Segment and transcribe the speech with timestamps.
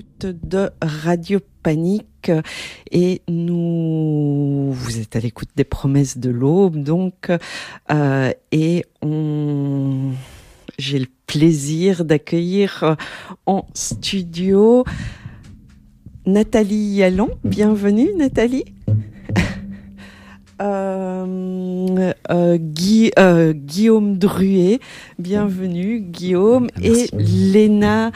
[0.00, 2.30] l'écoute de Radio Panique
[2.90, 7.30] et nous, vous êtes à l'écoute des promesses de l'aube donc
[7.90, 10.12] euh, et on,
[10.78, 12.94] j'ai le plaisir d'accueillir euh,
[13.44, 14.84] en studio
[16.24, 17.28] Nathalie Yallon.
[17.44, 18.64] Bienvenue Nathalie.
[20.62, 24.78] Euh, euh, Guy, euh, Guillaume Druet,
[25.18, 27.08] bienvenue Guillaume, Merci.
[27.14, 28.12] et Léna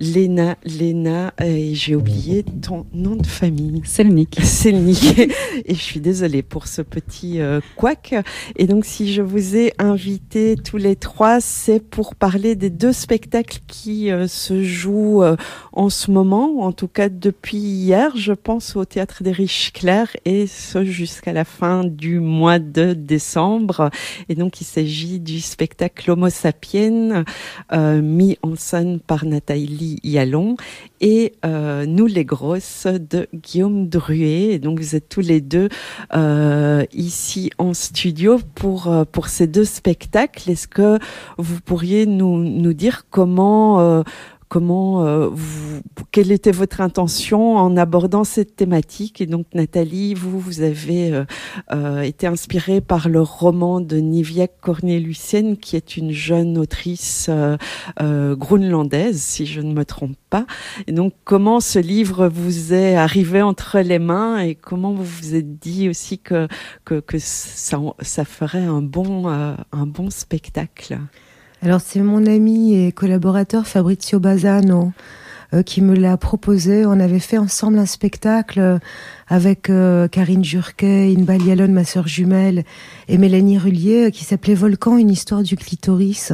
[0.00, 3.82] Léna, Léna, et j'ai oublié ton nom de famille.
[3.84, 4.38] Selnik.
[4.42, 5.18] Selnik.
[5.64, 8.14] Et je suis désolée pour ce petit euh, couac.
[8.56, 12.92] Et donc, si je vous ai invité tous les trois, c'est pour parler des deux
[12.92, 15.36] spectacles qui euh, se jouent euh,
[15.72, 20.16] en ce moment, en tout cas depuis hier, je pense, au Théâtre des Riches Clairs,
[20.24, 23.90] et ce jusqu'à la fin du mois de décembre.
[24.28, 27.24] Et donc, il s'agit du spectacle Homo sapiens,
[27.72, 30.56] euh, mis en scène par Nathalie Yallon
[31.00, 34.54] et euh, Nous les grosses de Guillaume Druet.
[34.54, 35.68] Et donc vous êtes tous les deux
[36.14, 40.50] euh, ici en studio pour euh, pour ces deux spectacles.
[40.50, 40.98] Est-ce que
[41.38, 44.02] vous pourriez nous nous dire comment euh,
[44.48, 49.20] Comment euh, vous, quelle était votre intention en abordant cette thématique?
[49.20, 51.24] Et donc Nathalie, vous vous avez euh,
[51.70, 57.58] euh, été inspirée par le roman de Nivia Cornélucienne, qui est une jeune autrice euh,
[58.00, 60.46] euh, groenlandaise, si je ne me trompe pas.
[60.86, 65.34] Et donc comment ce livre vous est arrivé entre les mains et comment vous vous
[65.34, 66.48] êtes dit aussi que
[66.86, 70.98] que, que ça, ça ferait un bon un bon spectacle?
[71.60, 74.92] Alors c'est mon ami et collaborateur Fabrizio Bazano
[75.54, 76.86] euh, qui me l'a proposé.
[76.86, 78.78] On avait fait ensemble un spectacle euh,
[79.26, 82.62] avec euh, Karine Jurquet, Inbal Yalon, ma sœur jumelle,
[83.08, 86.32] et Mélanie Rullier, qui s'appelait Volcan, une histoire du clitoris,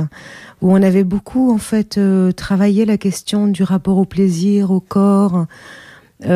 [0.61, 1.98] où on avait beaucoup en fait
[2.36, 5.47] travaillé la question du rapport au plaisir, au corps,
[6.22, 6.28] à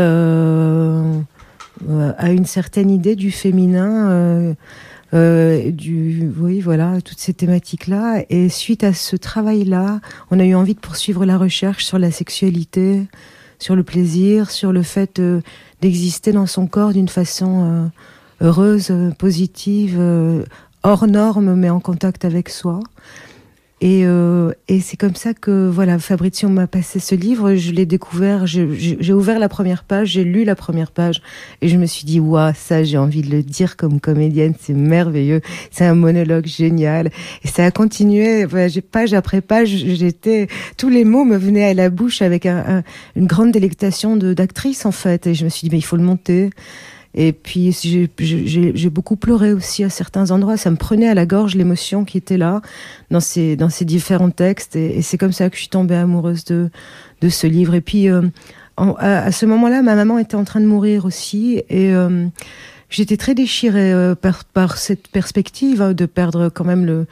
[2.31, 4.55] une certaine idée du féminin.
[5.15, 8.25] Euh, du, oui, voilà, toutes ces thématiques-là.
[8.31, 10.01] Et suite à ce travail-là,
[10.31, 13.07] on a eu envie de poursuivre la recherche sur la sexualité,
[13.59, 15.41] sur le plaisir, sur le fait euh,
[15.81, 17.91] d'exister dans son corps d'une façon
[18.43, 20.01] euh, heureuse, euh, positive,
[20.83, 22.81] hors norme, mais en contact avec soi.
[23.81, 27.55] Et, euh, et c'est comme ça que voilà, Fabrizio m'a passé ce livre.
[27.55, 28.45] Je l'ai découvert.
[28.47, 31.23] J'ai ouvert la première page, j'ai lu la première page,
[31.63, 34.75] et je me suis dit waouh, ça j'ai envie de le dire comme comédienne, c'est
[34.75, 35.43] merveilleux.
[35.71, 37.11] C'est un monologue génial.
[37.45, 38.45] Et ça a continué.
[38.47, 42.59] Voilà, page après page, j'étais tous les mots me venaient à la bouche avec un,
[42.79, 42.83] un-
[43.15, 45.29] une grande délectation d'actrice en fait.
[45.29, 46.51] Et je me suis dit mais il faut le monter.
[47.15, 47.77] Et puis
[48.19, 50.57] j'ai- beaucoup pleuré aussi à certains endroits.
[50.57, 52.61] Ça me prenait à la gorge l'émotion qui était là
[53.11, 54.77] dans ces différents textes.
[54.77, 56.71] Et, c'est comme ça que je suis tombée amoureuse de
[57.29, 57.75] ce livre.
[57.75, 58.23] Et puis euh,
[58.99, 62.27] à, ce moment-là, ma maman était en train de mourir aussi, et euh,
[62.91, 67.07] j'étais très déchirée euh, par par cette perspective hein, de perdre quand même le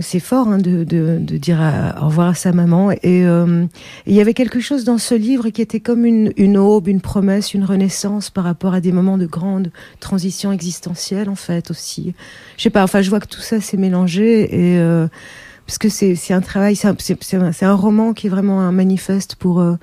[0.00, 2.90] c'est fort hein, de, de, de dire à- au revoir à sa maman.
[2.92, 3.64] Et euh,
[4.06, 7.00] il y avait quelque chose dans ce livre qui était comme une, une aube, une
[7.00, 12.14] promesse, une renaissance par rapport à des moments de grande transition existentielle, en fait, aussi.
[12.56, 14.42] Je sais pas, enfin, je vois que tout ça s'est mélangé.
[14.54, 15.08] Et, euh,
[15.66, 16.88] parce que c'est un travail, c'est
[17.34, 19.60] un, un, roman qui est vraiment un manifeste pour...
[19.60, 19.74] euh,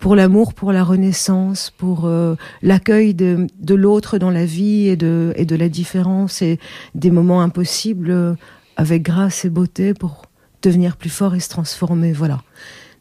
[0.00, 4.96] pour l'amour, pour la renaissance, pour euh, l'accueil de, de l'autre dans la vie et
[4.96, 6.58] de, et de la différence et
[6.96, 8.34] des moments impossibles euh,
[8.76, 10.22] avec grâce et beauté pour
[10.62, 12.12] devenir plus fort et se transformer.
[12.12, 12.40] Voilà.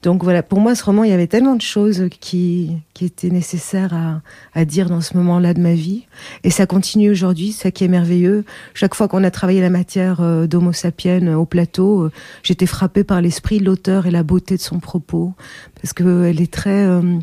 [0.02, 3.30] Donc voilà, pour moi, ce roman, il y avait tellement de choses qui, qui étaient
[3.30, 4.22] nécessaires à,
[4.56, 6.08] à dire dans ce moment-là de ma vie.
[6.44, 8.44] Et ça continue aujourd'hui, ça qui est merveilleux.
[8.74, 12.12] Chaque fois qu'on a travaillé la matière euh, d'Homo sapiens au plateau, euh,
[12.42, 15.34] j'étais frappée par l'esprit de l'auteur et la beauté de son propos.
[15.80, 17.20] Parce que elle est très, euh,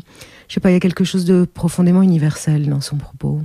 [0.47, 3.41] je sais pas, il y a quelque chose de profondément universel dans son propos.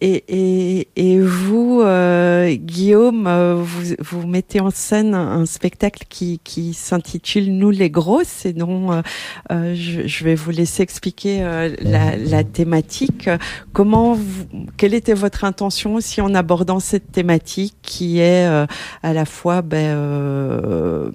[0.00, 3.62] Et, vous, euh, Guillaume, euh,
[3.98, 9.02] vous, mettez en scène un, spectacle qui, s'intitule Nous les grosses et dont
[9.50, 11.40] euh, je, vais vous laisser expliquer
[11.80, 13.28] la, thématique.
[13.72, 14.18] Comment,
[14.76, 21.12] quelle était votre intention aussi en abordant cette thématique qui est à la fois ben,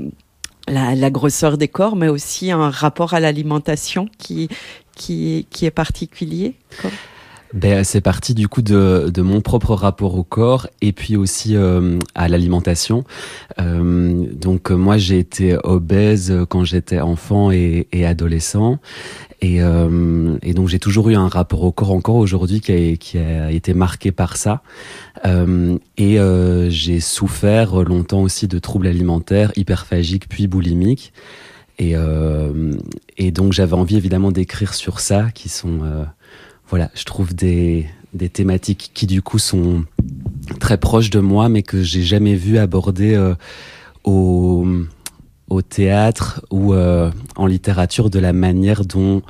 [0.68, 4.50] la, grosseur des corps, mais aussi un rapport à l'alimentation qui,
[5.10, 6.56] est particulier?
[7.56, 11.56] Ben, c'est parti du coup de, de mon propre rapport au corps et puis aussi
[11.56, 13.06] euh, à l'alimentation.
[13.60, 18.80] Euh, donc euh, moi j'ai été obèse quand j'étais enfant et, et adolescent
[19.40, 22.96] et, euh, et donc j'ai toujours eu un rapport au corps encore aujourd'hui qui a,
[22.98, 24.62] qui a été marqué par ça.
[25.26, 31.14] Euh, et euh, j'ai souffert longtemps aussi de troubles alimentaires, hyperphagiques puis boulimiques.
[31.78, 32.74] Et, euh,
[33.18, 36.04] et donc j'avais envie évidemment d'écrire sur ça, qui sont, euh,
[36.70, 39.84] voilà, je trouve des, des thématiques qui du coup sont
[40.60, 43.36] très proches de moi, mais que j'ai jamais vu aborder euh,
[44.04, 44.66] au,
[45.50, 49.22] au théâtre ou euh, en littérature de la manière dont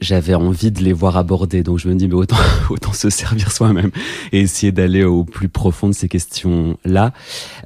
[0.00, 1.62] j'avais envie de les voir aborder.
[1.62, 2.38] Donc je me dis, mais autant,
[2.70, 3.90] autant se servir soi-même
[4.32, 7.12] et essayer d'aller au plus profond de ces questions-là.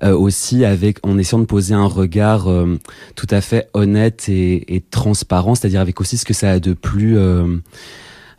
[0.02, 2.48] Euh, aussi avec, en essayant de poser un regard
[3.14, 7.16] tout à fait honnête et, transparent, c'est-à-dire avec aussi ce que ça a de plus...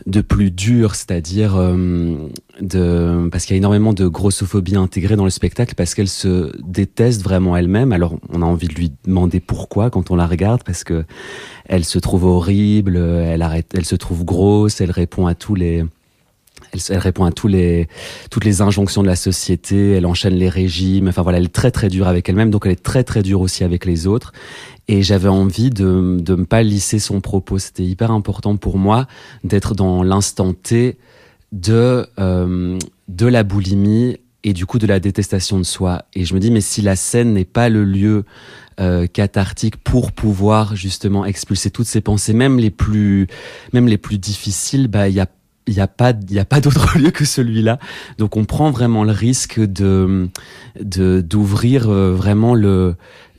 [0.06, 2.30] de plus dur, c'est-à-dire euh,
[2.62, 6.52] de parce qu'il y a énormément de grossophobie intégrée dans le spectacle parce qu'elle se
[6.62, 7.92] déteste vraiment elle-même.
[7.92, 11.06] Alors on a envie de lui demander pourquoi quand on la regarde parce que
[11.68, 15.84] elle se trouve horrible, elle arrête, elle se trouve grosse, elle répond à tous les
[16.72, 17.88] elle, elle, répond à tous les,
[18.30, 21.72] toutes les injonctions de la société, elle enchaîne les régimes, enfin voilà, elle est très
[21.72, 24.34] très dure avec elle-même, donc elle est très très dure aussi avec les autres.
[24.88, 27.58] Et j'avais envie de de ne pas lisser son propos.
[27.58, 29.08] C'était hyper important pour moi
[29.44, 30.98] d'être dans l'instant T
[31.52, 32.78] de euh,
[33.08, 36.06] de la boulimie et du coup de la détestation de soi.
[36.14, 38.26] Et je me dis mais si la scène n'est pas le lieu
[38.80, 43.28] euh, cathartique pour pouvoir justement expulser toutes ces pensées, même les plus
[43.74, 45.28] même les plus difficiles, bah il y a
[45.68, 47.80] il n'y a pas y a pas d'autre lieu que celui-là
[48.20, 50.30] donc on prend vraiment le risque de
[50.80, 52.96] de d'ouvrir euh, vraiment le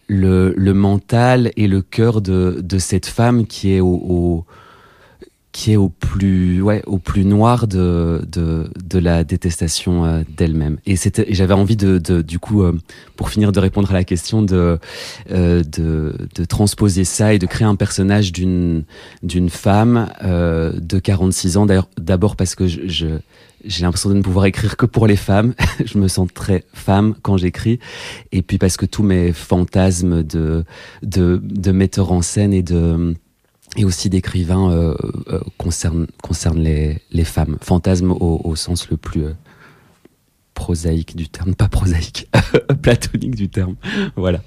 [0.08, 4.44] le, le mental et le cœur de, de cette femme qui est au, au
[5.56, 10.76] qui est au plus ouais au plus noir de de, de la détestation euh, d'elle-même.
[10.84, 12.78] Et c'était j'avais envie de, de du coup euh,
[13.16, 14.78] pour finir de répondre à la question de
[15.30, 18.84] euh, de de transposer ça et de créer un personnage d'une
[19.22, 21.64] d'une femme de 46 ans.
[21.64, 23.06] D'ailleurs d'abord parce que je, je
[23.66, 25.54] j'ai l'impression de ne pouvoir écrire que pour les femmes.
[25.84, 27.78] je me sens très femme quand j'écris.
[28.32, 30.64] Et puis parce que tous mes fantasmes de,
[31.02, 33.14] de, de metteur en scène et de,
[33.76, 34.94] et aussi d'écrivain euh,
[35.28, 37.58] euh, concernent, concernent les, les femmes.
[37.60, 39.32] Fantasmes au, au sens le plus euh,
[40.56, 42.28] prosaïque du terme, pas prosaïque,
[42.82, 43.76] platonique du terme.
[44.16, 44.40] Voilà.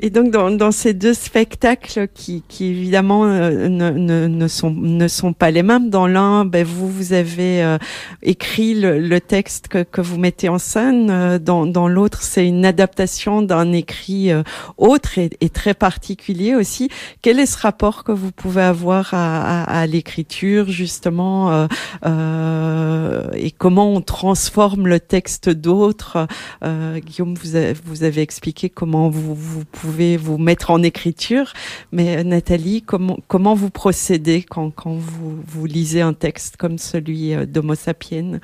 [0.00, 4.70] Et donc dans, dans ces deux spectacles qui, qui évidemment euh, ne, ne, ne, sont,
[4.72, 7.78] ne sont pas les mêmes, dans l'un, ben, vous, vous avez euh,
[8.22, 12.46] écrit le, le texte que, que vous mettez en scène, euh, dans, dans l'autre, c'est
[12.46, 14.42] une adaptation d'un écrit euh,
[14.76, 16.90] autre et, et, très particulier aussi.
[17.22, 21.68] Quel est ce rapport que vous pouvez avoir à, à, à l'écriture justement
[22.04, 26.26] euh, et comment on transforme le texte d'autres.
[26.62, 31.52] Euh, Guillaume, vous, avez expliqué comment vous, pouvez vous mettre en écriture,
[31.92, 37.46] mais euh, Nathalie, comment, vous procédez quand, vous, vous lisez un texte comme celui euh,
[37.46, 38.40] d'Homo sapiens,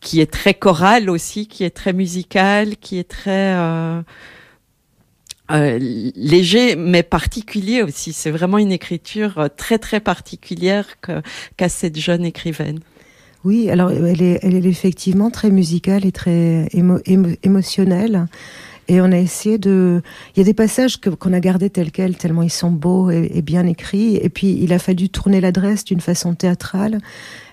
[0.00, 3.56] qui est très choral aussi, qui est très musical, qui est très...
[5.50, 8.14] Léger mais particulier aussi.
[8.14, 11.20] C'est vraiment une écriture très très particulière qu'a
[11.58, 12.80] qu cette jeune écrivaine.
[13.44, 18.26] Oui, alors elle est, elle est effectivement très musicale et très émo, émo, émotionnelle.
[18.88, 20.02] Et on a essayé de.
[20.34, 23.10] Il y a des passages qu'on qu a gardés tels quels, tellement ils sont beaux
[23.10, 24.16] et, bien écrits.
[24.16, 26.98] Et puis il a fallu tourner l'adresse d'une façon théâtrale.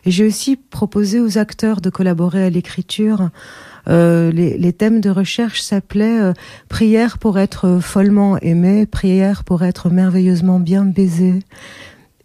[0.05, 3.29] Et j'ai aussi proposé aux acteurs de collaborer à l'écriture.
[3.87, 6.33] Euh, les, les, thèmes de recherche s'appelaient euh,
[6.67, 11.39] prière pour être follement aimé, prière pour être merveilleusement bien baisé.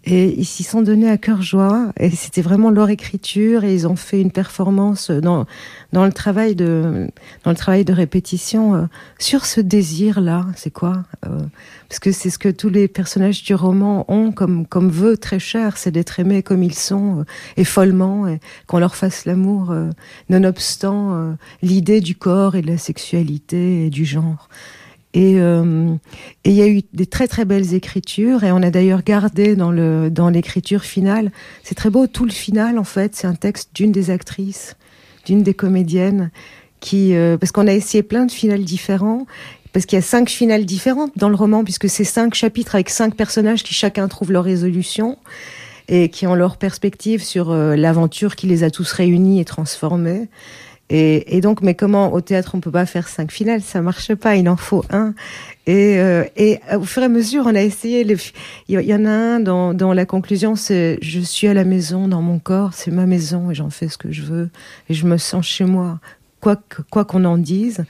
[0.05, 1.93] Et ils s'y sont donnés à cœur joie.
[1.99, 3.65] Et c'était vraiment leur écriture.
[3.65, 5.46] Et ils ont fait une performance dans,
[5.93, 7.08] dans, le, travail de,
[7.44, 8.82] dans le travail de répétition euh,
[9.19, 10.46] sur ce désir-là.
[10.56, 11.39] C'est quoi euh,
[11.89, 15.39] Parce que c'est ce que tous les personnages du roman ont comme, comme vœu très
[15.39, 17.25] cher c'est d'être aimés comme ils sont, euh,
[17.56, 19.91] et follement, et qu'on leur fasse l'amour, euh,
[20.29, 21.32] nonobstant euh,
[21.63, 24.49] l'idée du corps et de la sexualité et du genre.
[25.15, 25.94] Et euh,
[26.44, 29.71] il y a eu des très très belles écritures et on a d'ailleurs gardé dans
[29.71, 31.31] le dans l'écriture finale.
[31.63, 33.15] C'est très beau tout le final en fait.
[33.15, 34.77] C'est un texte d'une des actrices,
[35.25, 36.33] d'une des comédiennes
[36.81, 39.25] qui euh, parce qu'on a essayé plein de finales différents
[39.73, 42.91] parce qu'il y a cinq finales différentes dans le roman puisque c'est cinq chapitres avec
[42.91, 45.17] cinq personnages qui chacun trouve leur résolution
[45.87, 50.29] et qui ont leur perspective sur euh, l'aventure qui les a tous réunis et transformés.
[50.96, 53.63] Et, donc, mais comment au théâtre on peut pas faire cinq finales?
[53.63, 54.36] Ça marche pas.
[54.36, 55.13] Il en faut un.
[55.67, 58.06] Et, euh, et au fur et à mesure, on a essayé.
[58.69, 62.22] Il y en a un dans, la conclusion, c'est je suis à la maison dans
[62.22, 64.51] mon corps, c'est ma maison et j'en fais ce que je veux
[64.89, 65.98] et je me sens chez moi,
[66.41, 67.84] quoi qu'on en dise.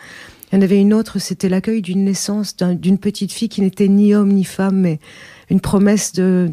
[0.51, 3.61] Il y en avait une autre, c'était l'accueil d'une naissance d'une un, petite fille qui
[3.61, 4.99] n'était ni homme ni femme, mais
[5.51, 6.51] une promesse de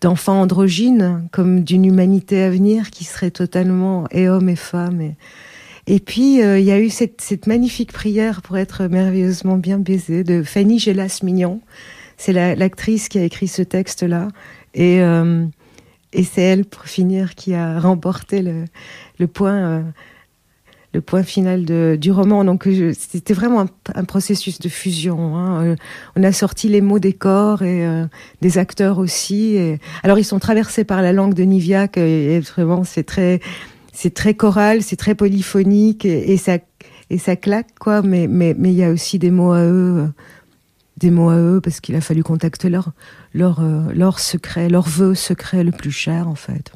[0.00, 5.14] d'enfant androgyne, comme d'une humanité à venir qui serait totalement et homme et femme.
[5.92, 10.22] Et puis, euh, il y a eu cette, magnifique prière pour être merveilleusement bien baisé
[10.22, 11.60] de Fanny Gélas Mignon.
[12.16, 14.28] c'est l'actrice qui a écrit ce texte-là.
[14.72, 15.44] Et, euh,
[16.12, 18.66] et c'est elle, pour finir, qui a remporté le.
[19.18, 19.82] Euh,
[21.04, 21.64] point final
[21.98, 22.44] du roman.
[22.44, 25.36] Donc c'était vraiment un, processus de fusion.
[25.36, 25.74] Hein.
[26.14, 27.84] On a sorti les mots des corps et
[28.42, 29.56] des acteurs aussi.
[30.02, 33.40] Alors ils sont traversés par la langue de Niviac et, vraiment c'est très
[33.92, 36.58] c'est très choral, c'est très polyphonique et, et, ça
[37.10, 38.02] et ça claque quoi.
[38.02, 40.08] Mais mais mais il y a aussi des mots à eux
[41.00, 42.92] des mots à eux parce qu'il a fallu contacter leur,
[43.32, 46.72] leur, euh, leur secret, leur vœu secret le plus cher en fait.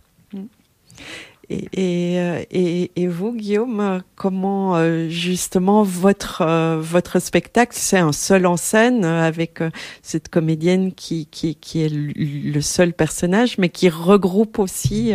[1.50, 6.44] Euh, et, et, vous, Guillaume, comment euh, justement votre
[6.78, 9.62] votre spectacle, c'est un seul en scène avec
[10.02, 15.12] cette comédienne qui, qui, qui est le seul personnage, mais qui regroupe aussi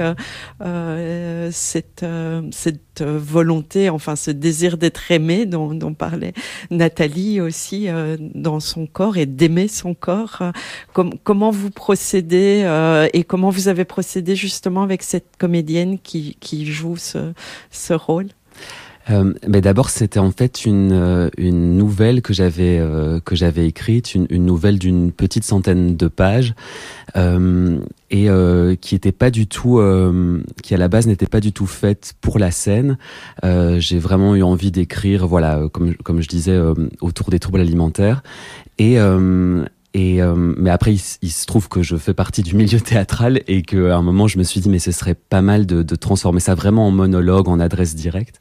[0.62, 2.04] euh, cette
[3.02, 6.34] euh, volonté, enfin ce désir d'être aimé dont, parlait
[6.72, 10.42] Nathalie aussi euh, dans son corps et d'aimer son corps.
[11.24, 16.98] comment vous procédez euh, et comment vous avez procédé justement avec cette comédienne qui, joue
[16.98, 18.28] ce rôle?
[19.10, 23.68] Euh, mais d'abord, c'était en fait une, euh, une nouvelle que j'avais euh, que j'avais
[23.68, 26.54] écrite, une, une nouvelle d'une petite centaine de pages
[27.16, 27.80] euh,
[28.12, 28.28] et
[28.82, 29.80] qui était pas du tout,
[30.64, 32.98] qui à la base n'était pas du tout faite pour la scène.
[33.44, 36.60] J'ai vraiment eu envie d'écrire, voilà, comme comme je disais,
[37.02, 38.24] autour des troubles alimentaires
[38.80, 38.98] et
[39.94, 40.22] et
[40.58, 44.02] mais après, il, se trouve que je fais partie du milieu théâtral et qu'à un
[44.02, 46.88] moment, je me suis dit, mais ce serait pas mal de, de transformer ça vraiment
[46.88, 48.40] en monologue, en adresse directe.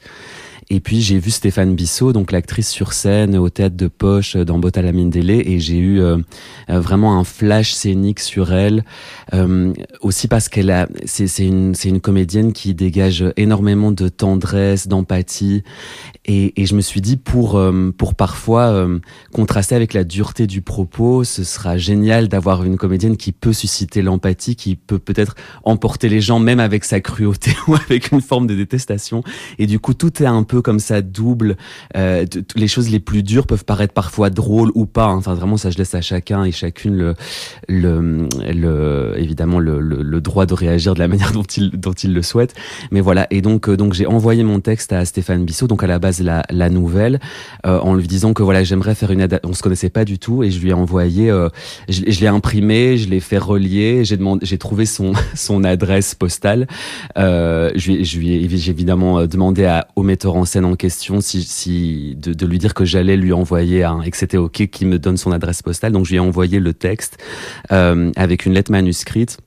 [0.71, 4.59] Et puis j'ai vu Stéphane Bissot, donc l'actrice sur scène au théâtre de poche dans
[4.59, 6.19] Botta la mine et j'ai eu euh,
[6.69, 8.85] euh, vraiment un flash scénique sur elle.
[9.33, 9.73] Euh,
[10.03, 15.63] aussi parce qu'elle a, c'est une, c'est une comédienne qui dégage énormément de tendresse, d'empathie,
[16.27, 17.59] et, et, je me suis dit pour
[17.97, 18.87] pour parfois
[19.33, 24.03] contraster avec la dureté du propos, ce sera génial d'avoir une comédienne qui peut susciter
[24.03, 28.47] l'empathie, qui peut peut-être emporter les gens même avec sa cruauté ou avec une forme
[28.47, 29.23] de détestation.
[29.59, 31.57] Et du coup, tout est un peu comme ça double.
[31.97, 35.07] Euh, les choses les plus dures peuvent paraître parfois drôles ou pas.
[35.07, 35.17] Hein.
[35.17, 37.15] Enfin, vraiment, ça je laisse à chacun et chacune le,
[37.69, 42.15] le, le évidemment le, le, droit de réagir de la manière dont il, dont il
[42.15, 42.55] le souhaite.
[42.91, 43.27] Mais voilà.
[43.31, 46.21] Et donc, euh, donc j'ai envoyé mon texte à Stéphane Bissot, donc à la base
[46.21, 47.21] la, la nouvelle,
[47.67, 50.43] euh, en lui disant que voilà, j'aimerais faire une on se connaissait pas du tout
[50.43, 51.49] et je lui ai envoyé, euh,
[51.89, 56.15] je, je l'ai imprimé, je l'ai fait relier, j'ai demandé, j'ai trouvé son son adresse
[56.15, 56.67] postale.
[57.17, 61.45] Euh, je je lui ai évidemment demandé à, au metteur en scène en question si,
[61.45, 64.99] si de, lui dire que j'allais lui envoyer un, et que c'était ok qu'il me
[64.99, 65.93] donne son adresse postale.
[65.93, 67.19] Donc je lui ai envoyé le texte
[67.71, 69.39] euh, avec une lettre manuscrite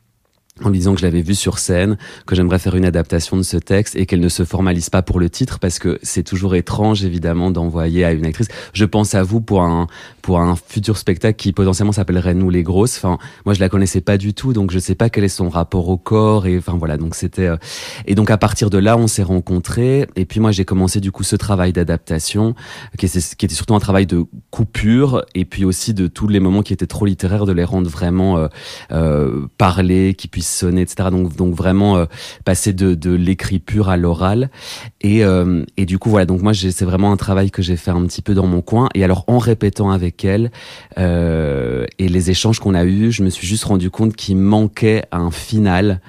[0.63, 3.57] en disant que je l'avais vu sur scène, que j'aimerais faire une adaptation de ce
[3.57, 7.03] texte et qu'elle ne se formalise pas pour le titre parce que c'est toujours étrange
[7.03, 8.47] évidemment d'envoyer à une actrice.
[8.73, 9.87] Je pense à vous pour un
[10.21, 12.97] pour un futur spectacle qui potentiellement s'appellerait Nous les grosses.
[12.97, 15.49] Enfin, moi je la connaissais pas du tout donc je sais pas quel est son
[15.49, 17.57] rapport au corps et enfin voilà donc c'était euh,
[18.05, 21.11] et donc à partir de là on s'est rencontrés et puis moi j'ai commencé du
[21.11, 22.55] coup ce travail d'adaptation
[22.97, 26.73] qui, était surtout un travail de coupure et puis aussi de tous les moments qui
[26.73, 28.47] étaient trop littéraires de les rendre vraiment euh,
[28.91, 31.09] euh, parler, qui puissent sonner, etc.
[31.11, 32.05] Donc, donc vraiment euh,
[32.45, 34.49] passer de, de l'écrit pur à l'oral.
[35.01, 36.25] Et, euh, et du coup, voilà.
[36.25, 38.89] Donc moi, c'est vraiment un travail que j'ai fait un petit peu dans mon coin.
[38.95, 40.51] Et alors, en répétant avec elle
[40.97, 45.05] euh, et les échanges qu'on a eus, je me suis juste rendu compte qu'il manquait
[45.11, 46.01] un final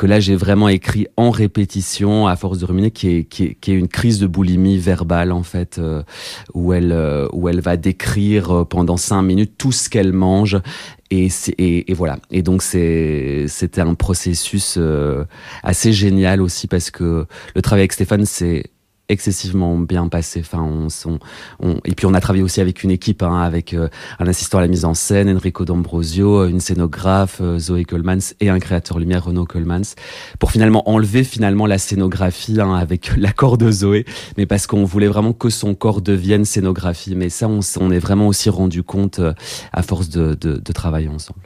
[0.00, 4.18] que là j'ai vraiment écrit en répétition à force de ruminer qui est, une crise
[4.18, 6.02] de boulimie verbale en fait euh,
[6.54, 10.58] où elle euh, où elle va décrire euh, pendant cinq minutes tout ce qu'elle mange.
[11.10, 11.28] Et,
[11.92, 12.18] voilà.
[12.30, 14.78] Et donc c'était un processus
[15.62, 18.70] assez génial aussi parce que le travail avec Stéphane c'est
[19.10, 20.40] excessivement bien passé.
[20.40, 20.88] Enfin,
[21.60, 23.88] on, et puis on a travaillé aussi avec une équipe, hein, avec euh,
[24.18, 28.48] un assistant à la mise en scène, Enrico D'Ambrosio, une scénographe, euh, Zoé Colemans, et
[28.48, 29.94] un créateur lumière, Renaud Colemans,
[30.38, 34.04] pour finalement enlever finalement la scénographie hein, avec l'accord de Zoé,
[34.38, 37.16] mais parce qu'on voulait vraiment que son corps devienne scénographie.
[37.16, 39.32] Mais ça, on, on est vraiment aussi rendu compte euh,
[39.72, 40.34] à force de,
[40.72, 41.40] travailler ensemble.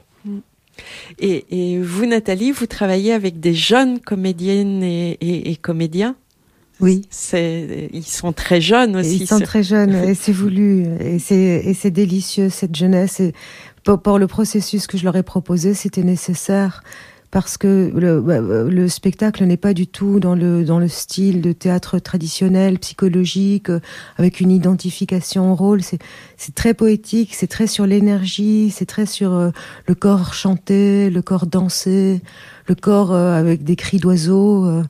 [1.19, 6.15] Et, vous, Nathalie, vous travaillez avec des jeunes comédiennes et comédiens?
[6.79, 7.03] Oui.
[7.09, 9.17] C'est, ils sont très jeunes aussi.
[9.17, 13.19] ils sont très jeunes et c'est voulu et c'est, délicieux cette jeunesse.
[13.19, 13.33] Et
[13.83, 16.83] pour, le processus que je leur ai proposé, c'était nécessaire
[17.31, 21.41] parce que le, bah, le, spectacle n'est pas du tout dans le dans le style
[21.41, 23.67] de théâtre traditionnel, psychologique,
[24.17, 25.81] avec une identification au rôle.
[25.81, 29.51] C'est très poétique, c'est très sur l'énergie, c'est très sur euh,
[29.87, 32.21] le corps chanté, le corps dansé,
[32.67, 34.83] le corps euh, avec des cris d'oiseaux.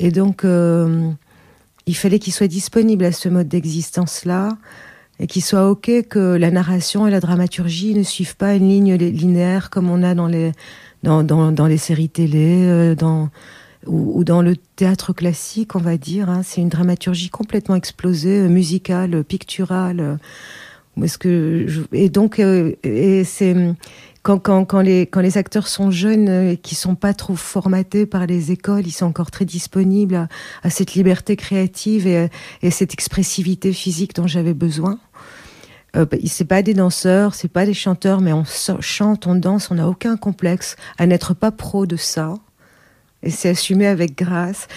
[0.00, 1.10] Euh, et donc, euh,
[1.86, 4.56] il fallait qu'il soit disponible à ce mode d'existence-là.
[5.20, 8.94] et qu'il soit ok que la narration et la dramaturgie ne suivent pas une ligne
[8.94, 10.52] linéaire comme on a dans les
[11.02, 13.28] dans, dans, dans les séries télé, euh, dans
[13.86, 16.30] ou, dans le théâtre classique, on va dire.
[16.30, 16.42] Hein.
[16.44, 20.18] C'est une dramaturgie complètement explosée, musicale, picturale.
[21.02, 23.56] Est-ce que et donc et c'est
[24.22, 28.92] quand, les, acteurs sont jeunes et qui sont pas trop formatés par les écoles, ils
[28.92, 30.28] sont encore très disponibles
[30.62, 32.28] à, cette liberté créative et,
[32.62, 34.98] et cette expressivité physique dont j'avais besoin.
[35.96, 38.44] Euh, bah, c'est pas des danseurs, c'est pas des chanteurs, mais on
[38.80, 42.34] chante, on danse, on n'a aucun complexe à n'être pas pro de ça.
[43.22, 44.68] Et c'est assumé avec grâce.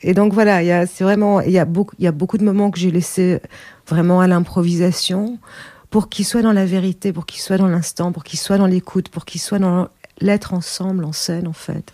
[0.00, 2.78] Et donc voilà, c'est vraiment, il y a beaucoup, y a beaucoup de moments que
[2.78, 3.40] j'ai laissé
[3.86, 5.38] vraiment à l'improvisation
[5.94, 8.66] pour qu'ils soient dans la vérité, pour qu'ils soient dans l'instant, pour qu'ils soient dans
[8.66, 11.92] l'écoute, pour qu'ils soient dans l'être ensemble en scène en fait,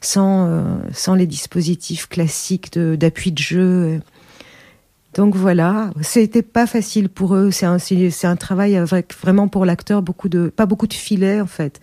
[0.00, 4.00] sans, euh, sans les dispositifs classiques d'appui de, jeu.
[5.14, 7.52] Donc voilà, c'était pas facile pour eux.
[7.52, 7.78] C'est un,
[8.24, 11.78] un travail avec, vraiment pour l'acteur, beaucoup de, pas beaucoup de filets en fait.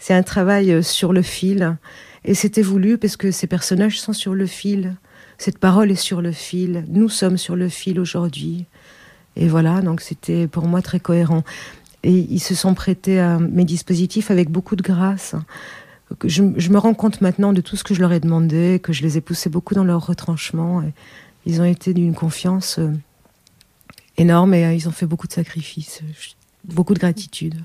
[0.00, 1.76] C'est un travail euh, sur le fil.
[2.24, 4.96] Et c'était voulu parce que ces personnages sont sur le fil.
[5.38, 6.84] Cette parole est sur le fil.
[6.88, 8.66] Nous sommes sur le fil aujourd'hui.
[9.36, 11.42] Et voilà, donc c'était pour moi très cohérent.
[12.02, 15.34] Et ils se sont prêtés à mes dispositifs avec beaucoup de grâce.
[16.22, 19.02] Je, me rends compte maintenant de tout ce que je leur ai demandé, que je
[19.02, 20.82] les ai poussés beaucoup dans leur retranchement.
[20.82, 20.92] Et
[21.46, 22.92] ils ont été d'une confiance euh,
[24.18, 26.02] énorme et euh, ils ont fait beaucoup de sacrifices,
[26.64, 27.56] beaucoup de gratitude.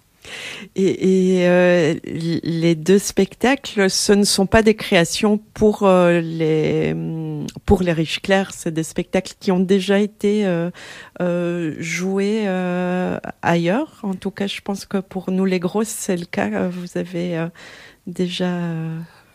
[0.75, 6.95] Et, euh, les deux spectacles, ce ne sont pas des créations pour euh, les
[7.65, 12.47] pour les riches clairs, c'est des spectacles qui ont déjà été euh, joués
[13.41, 13.99] ailleurs.
[14.03, 16.67] En tout cas, je pense que pour nous les grosses, c'est le cas.
[16.67, 17.47] Vous avez
[18.07, 18.49] déjà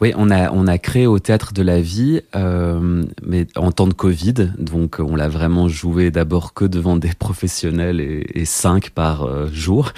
[0.01, 3.87] oui, on a, on a créé au Théâtre de la Vie, euh, mais en temps
[3.87, 9.23] de Covid, donc on l'a vraiment joué d'abord que devant des professionnels et, cinq par
[9.23, 9.93] euh, jour,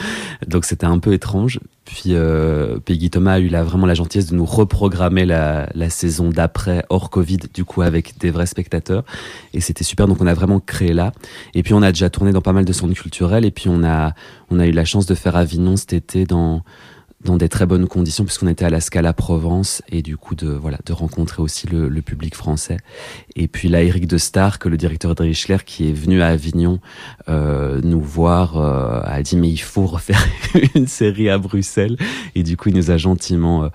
[0.46, 1.60] donc c'était un peu étrange.
[1.86, 5.88] Puis euh, Peggy Thomas a eu là vraiment la gentillesse de nous reprogrammer la, la
[5.88, 9.04] saison d'après hors Covid, du coup avec des vrais spectateurs,
[9.54, 10.06] et c'était super.
[10.09, 11.12] Donc on a vraiment créé là.
[11.54, 13.82] Et puis on a déjà tourné dans pas mal de centres culturels, et puis on
[13.82, 14.12] a,
[14.50, 16.62] on a eu la chance de faire Avignon cet été dans
[17.26, 20.48] dans des très bonnes conditions puisqu'on était à la Scala Provence et du coup de
[20.48, 22.76] voilà de rencontrer aussi le, public français.
[23.34, 26.78] Et puis là Eric de Stark le directeur de Richler qui est venu à Avignon
[27.28, 30.24] euh, nous voir euh, a dit mais il faut refaire
[30.74, 31.96] une série à Bruxelles.
[32.34, 33.68] Et du coup il nous a gentiment euh,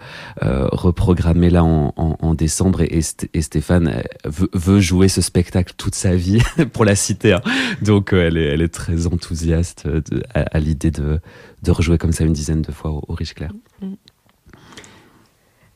[0.43, 2.81] euh reprogrammé là en, décembre.
[2.81, 6.41] Et, Stéphane veut, jouer ce spectacle toute sa vie
[6.73, 7.41] pour la citer hein.
[7.81, 9.87] donc elle est très enthousiaste
[10.33, 11.19] à l'idée de
[11.63, 13.51] de rejouer comme ça une dizaine de fois au, au Riche Clair.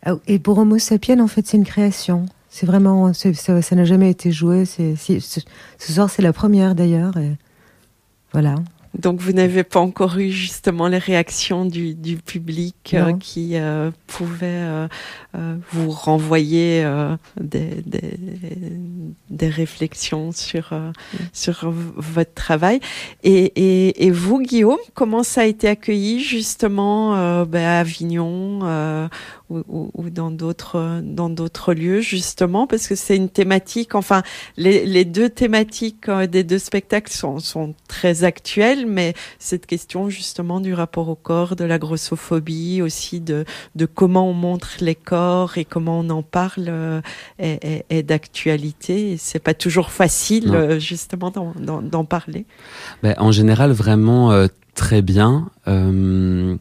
[0.04, 2.26] Ah, et pour Homo sapiens, en fait, c'est une création.
[2.50, 4.66] C'est vraiment, ça n'a jamais été joué.
[4.66, 5.36] Ce
[5.78, 7.14] soir, c'est la première d'ailleurs.
[8.32, 8.56] Voilà.
[8.98, 13.92] Donc vous n'avez pas encore eu justement les réactions du, du public euh, qui euh,
[14.08, 14.88] pouvaient euh,
[15.36, 18.18] euh vous renvoyer euh, des, des,
[19.30, 21.18] des, réflexions sur, mm.
[21.34, 22.80] sur votre travail.
[23.24, 29.10] Et, et, et, vous, Guillaume, comment ça a été accueilli justement ben, à Avignon
[29.50, 34.24] ou, ou, ou, dans d'autres dans d'autres lieux justement parce que c'est une thématique enfin
[34.58, 40.60] les, les deux thématiques des deux spectacles sont, sont très actuelles mais cette question justement
[40.60, 45.58] du rapport au corps, de la grossophobie, aussi de, de comment on montre les corps
[45.58, 47.02] et comment on en parle euh,
[47.40, 49.12] est, est, est d'actualité.
[49.12, 52.46] Et c'est pas toujours facile euh, justement d'en parler.
[53.04, 55.50] Ben, en général, vraiment euh, très bien.
[55.68, 56.56] Euh,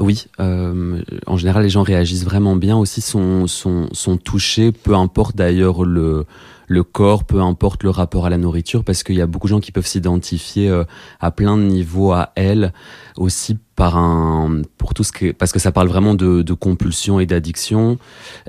[0.00, 2.76] oui, euh, en général, les gens réagissent vraiment bien.
[2.76, 6.24] Aussi, sont, sont, sont touchés, peu importe d'ailleurs le,
[6.66, 9.50] le corps, peu importe le rapport à la nourriture, parce qu'il y a beaucoup de
[9.50, 10.84] gens qui peuvent s'identifier euh,
[11.20, 12.72] à plein de niveaux à elle,
[13.16, 17.18] aussi par un, pour tout ce que, parce que ça parle vraiment de, de compulsion
[17.18, 17.96] et d'addiction,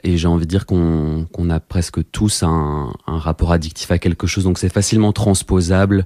[0.04, 3.98] et j'ai envie de dire qu'on qu'on a presque tous un, un, rapport addictif à
[3.98, 6.06] quelque chose, donc c'est facilement transposable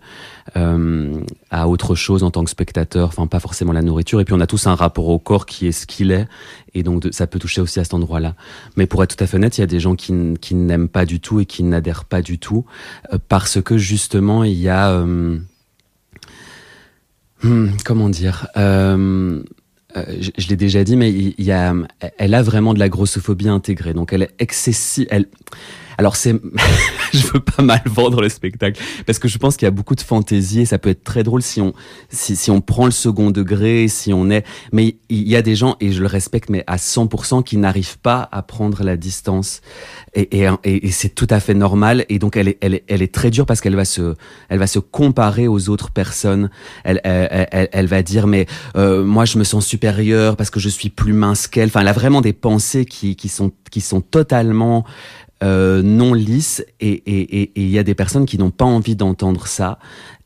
[0.57, 4.35] euh, à autre chose en tant que spectateur, enfin pas forcément la nourriture, et puis
[4.35, 6.27] on a tous un rapport au corps qui est ce qu'il est,
[6.75, 8.35] et donc ça peut toucher aussi à cet endroit-là.
[8.75, 10.87] Mais pour être tout à fait honnête, il y a des gens qui, qui n'aiment
[10.87, 12.63] pas du tout et qui n'adhèrent pas du tout
[13.11, 15.39] euh, parce que justement il y a euh,
[17.43, 19.41] hmm, comment dire euh,
[19.97, 21.73] euh, je, l'ai déjà dit, mais il y a,
[22.17, 23.93] elle a vraiment de la grossophobie intégrée.
[23.93, 25.07] Donc elle est excessive.
[25.09, 25.27] Elle,
[25.97, 26.33] Alors c'est,
[27.13, 29.95] je veux pas mal vendre le spectacle parce que je pense qu'il y a beaucoup
[29.95, 31.73] de fantaisie et ça peut être très drôle si on
[32.09, 34.45] si, si on prend le second degré, si on est.
[34.71, 37.99] Mais il y a des gens et je le respecte, mais à 100% qui n'arrivent
[37.99, 39.61] pas à prendre la distance
[40.13, 42.05] et, et, et, c'est tout à fait normal.
[42.09, 44.15] Et donc elle est elle est, elle est très dure parce qu'elle va se
[44.49, 46.49] elle va se comparer aux autres personnes.
[46.83, 50.69] Elle elle, elle, va dire mais euh, moi je me sens supérieure parce que je
[50.69, 51.67] suis plus mince qu'elle.
[51.67, 54.85] Enfin elle a vraiment des pensées qui qui sont qui sont totalement
[55.43, 59.79] euh, non lisses et il y a des personnes qui n'ont pas envie d'entendre ça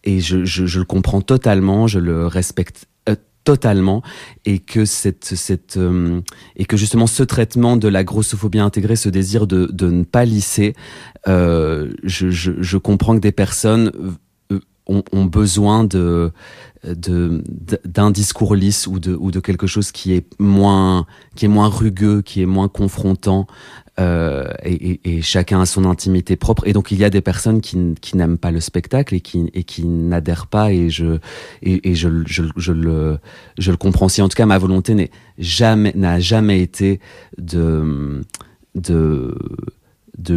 [0.04, 0.38] et je,
[0.78, 4.04] le comprends totalement, je le respecte euh, totalement
[4.45, 6.22] et que cette cette euh,
[6.56, 10.26] et que justement ce traitement de la grossophobie intégrée, ce désir de de ne pas
[10.26, 10.76] lisser,
[11.26, 13.91] je, je, comprends que des personnes
[14.88, 16.32] ont, besoin de
[16.84, 21.67] d'un discours lisse ou de ou de quelque chose qui est moins qui est moins
[21.67, 23.48] rugueux, qui est moins confrontant
[23.99, 26.67] euh, et, chacun a son intimité propre.
[26.67, 27.77] Et donc il y a des personnes qui,
[28.15, 30.71] n'aiment pas le spectacle et qui, n'adhèrent pas.
[30.71, 31.19] Et je
[31.62, 33.19] le
[33.77, 34.09] comprends.
[34.09, 36.99] Si en tout cas ma volonté n'a jamais été
[37.38, 38.23] de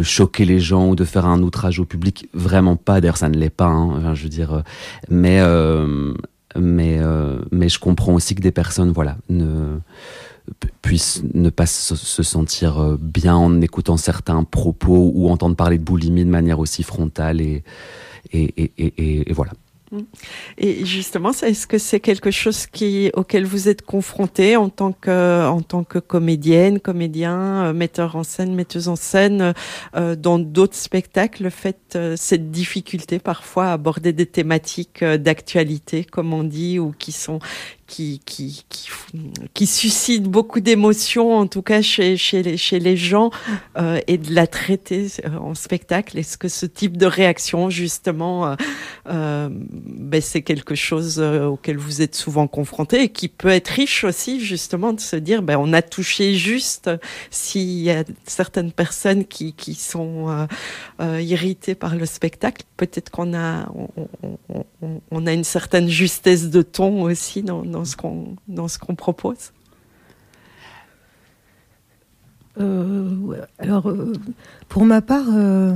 [0.01, 3.01] choquer les gens ou de faire un outrage au public, vraiment pas.
[3.01, 3.67] D'ailleurs, ça ne l'est pas.
[3.67, 4.63] Hein, je veux dire,
[5.09, 6.13] mais euh,
[6.59, 9.77] mais euh, mais je comprends aussi que des personnes, voilà, ne
[10.81, 15.83] puissent ne pas se sentir euh, bien en écoutant certains propos ou entendre parler de
[15.83, 17.63] boulimie de manière aussi frontale et,
[18.31, 19.51] et, et, et, voilà.
[20.57, 25.47] Et justement, est-ce que c'est quelque chose qui, auquel vous êtes confronté en tant que,
[25.47, 29.53] en tant que comédienne, comédien, euh, metteur en scène, metteuse en scène,
[29.95, 36.33] euh, dans d'autres spectacles, le fait, cette difficulté parfois à aborder des thématiques d'actualité, comme
[36.33, 37.37] on dit, ou qui sont,
[37.87, 38.65] qui, qui,
[39.53, 43.31] qui, suscite beaucoup d'émotions, en tout cas chez, chez, les, chez les gens,
[43.77, 46.17] euh, et de la traiter euh, en spectacle.
[46.17, 48.55] Est-ce que ce type de réaction, justement,
[49.09, 54.03] euh, ben c'est quelque chose auquel vous êtes souvent confronté et qui peut être riche
[54.03, 56.89] aussi, justement, de se dire, ben, on a touché juste
[57.31, 60.47] s'il y a certaines personnes qui, qui sont
[60.99, 62.63] irritées par le spectacle.
[62.77, 63.67] Peut-être qu'on a,
[65.11, 67.43] on, a une certaine justesse de ton aussi
[67.73, 69.51] dans ce qu'on dans ce qu'on propose
[72.59, 74.13] euh, Alors, euh,
[74.69, 75.75] pour ma part, euh,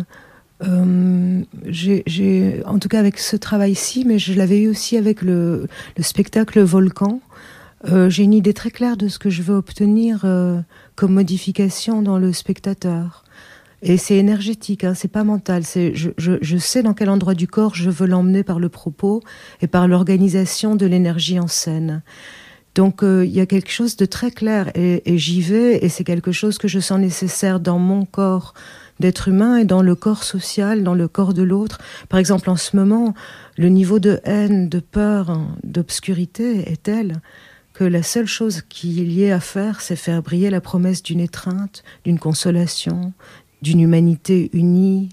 [1.65, 6.03] j'ai, en tout cas avec ce travail-ci, mais je l'avais eu aussi avec le, le
[6.03, 7.19] spectacle Volcan.
[8.07, 10.25] j'ai une idée très claire de ce que je veux obtenir
[10.95, 13.23] comme modification dans le spectateur.
[13.83, 15.63] Et c'est énergétique, hein, c'est pas mental.
[15.63, 19.21] Je, sais dans quel endroit du corps je veux l'emmener par le propos
[19.61, 22.01] et par l'organisation de l'énergie en scène.
[22.73, 25.89] Donc euh, il y a quelque chose de très clair et, et j'y vais et
[25.89, 28.53] c'est quelque chose que je sens nécessaire dans mon corps
[28.99, 31.79] d'être humain et dans le corps social, dans le corps de l'autre.
[32.09, 33.13] Par exemple, en ce moment,
[33.57, 37.21] le niveau de haine, de peur, hein, d'obscurité est tel
[37.73, 41.19] que la seule chose qu'il y ait à faire, c'est faire briller la promesse d'une
[41.19, 43.13] étreinte, d'une consolation,
[43.61, 45.09] d'une humanité unie,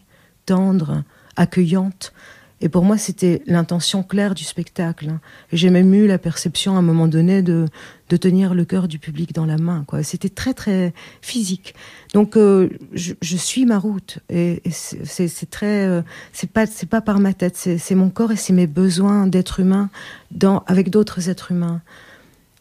[0.46, 1.02] tendre,
[1.36, 2.12] accueillante.
[2.60, 5.18] Et pour moi, c'était l'intention claire du spectacle.
[5.52, 7.66] Et j'ai même eu la perception à un moment donné de,
[8.08, 9.84] de tenir le cœur du public dans la main.
[10.02, 11.74] C'était très, très physique.
[12.14, 14.20] Donc, euh, je, suis ma route.
[14.30, 15.86] Et, c'est très.
[15.86, 16.00] Euh,
[16.32, 17.56] c'est pas, pas par ma tête.
[17.56, 19.90] C'est mon corps et c'est mes besoins d'être humain
[20.30, 21.82] dans, avec d'autres êtres humains.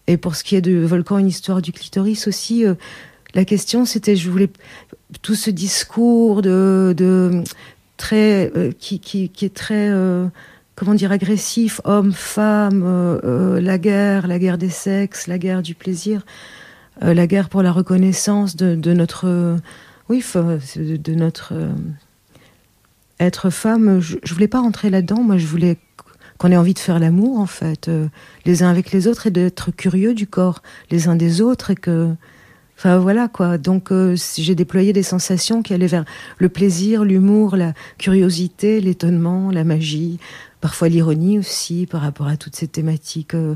[0.08, 2.74] Et pour ce qui est de Volcan, une histoire du clitoris aussi, euh,
[3.34, 4.50] la question c'était, je voulais
[5.22, 7.44] tout ce discours de,
[7.98, 10.28] très euh, qui, est très euh,
[10.76, 15.76] comment dire agressif, homme, femme, euh, la guerre, la guerre des sexes, la guerre du
[15.76, 16.26] plaisir,
[17.02, 19.58] la guerre pour la reconnaissance de, notre
[20.10, 21.54] oui de, de notre
[23.20, 24.00] être femme.
[24.00, 25.24] Je, je voulais pas rentrer là-dedans.
[25.24, 25.78] Moi, je voulais
[26.38, 27.90] qu'on ait envie de faire l'amour en fait,
[28.46, 31.76] les uns avec les autres et d'être curieux du corps les uns des autres et
[31.76, 32.16] que
[32.78, 33.58] Enfin voilà quoi.
[33.58, 36.06] Donc euh, j'ai déployé des sensations qui allaient vers
[36.38, 40.20] le plaisir, l'humour, la curiosité, l'étonnement, la magie,
[40.60, 43.36] parfois l'ironie aussi par rapport à toutes ces thématiques.
[43.36, 43.56] Euh,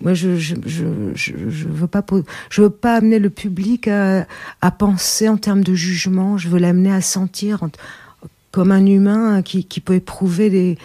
[0.00, 2.04] moi, je je, je je, je veux pas
[2.48, 4.26] je veux pas amener le public à,
[4.62, 6.38] à penser en termes de jugement.
[6.38, 7.70] Je veux l'amener à sentir en,
[8.52, 10.78] comme un humain qui, qui peut éprouver des,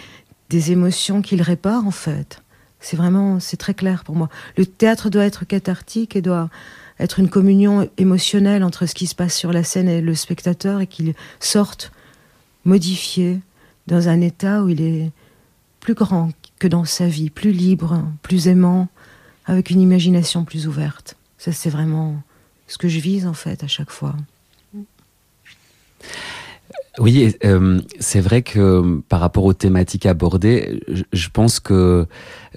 [0.50, 2.41] des émotions qu'il répare en fait.
[2.82, 4.28] C'est vraiment c'est très clair pour moi.
[4.58, 6.50] Le théâtre doit être cathartique et doit
[6.98, 10.80] être une communion émotionnelle entre ce qui se passe sur la scène et le spectateur
[10.80, 11.92] et qu'il sorte
[12.64, 13.40] modifié
[13.86, 15.10] dans un état où il est
[15.80, 18.88] plus grand que dans sa vie, plus libre, plus aimant,
[19.46, 21.16] avec une imagination plus ouverte.
[21.38, 22.22] Ça, c'est vraiment
[22.68, 24.14] ce que je vise en fait à chaque fois.
[26.98, 30.80] Oui, euh, c'est vrai que par rapport aux thématiques abordées,
[31.12, 32.06] je, pense que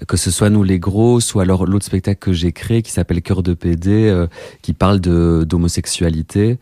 [0.06, 3.22] que ce soit nous les gros, soit alors l'autre spectacle que j'ai créé qui s'appelle
[3.22, 4.26] Cœur de PD, euh,
[4.60, 6.58] qui parle d'homosexualité.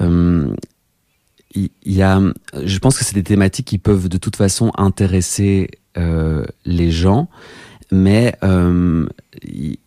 [0.00, 0.54] Euh,
[1.54, 2.22] y, a,
[2.64, 5.68] je pense que c'est des thématiques qui peuvent de toute façon intéresser
[6.64, 7.28] les gens,
[7.92, 9.06] mais euh,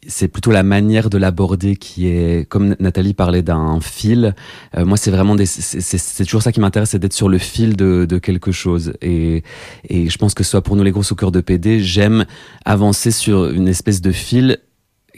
[0.07, 4.35] c'est plutôt la manière de l'aborder qui est, comme Nathalie parlait d'un fil,
[4.77, 8.05] euh, moi c'est vraiment c'est toujours ça qui m'intéresse, c'est d'être sur le fil de,
[8.05, 8.93] de, quelque chose.
[9.01, 9.43] Et,
[9.89, 12.25] et je pense que soit pour nous les gros au cœur de PD, j'aime
[12.65, 14.59] avancer sur une espèce de fil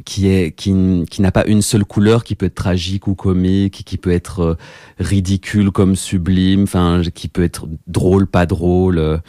[0.03, 3.83] qui est qui, qui n'a pas une seule couleur qui peut être tragique ou comique
[3.85, 4.55] qui peut être euh,
[4.99, 9.21] ridicule comme sublime enfin qui peut être drôle pas drôle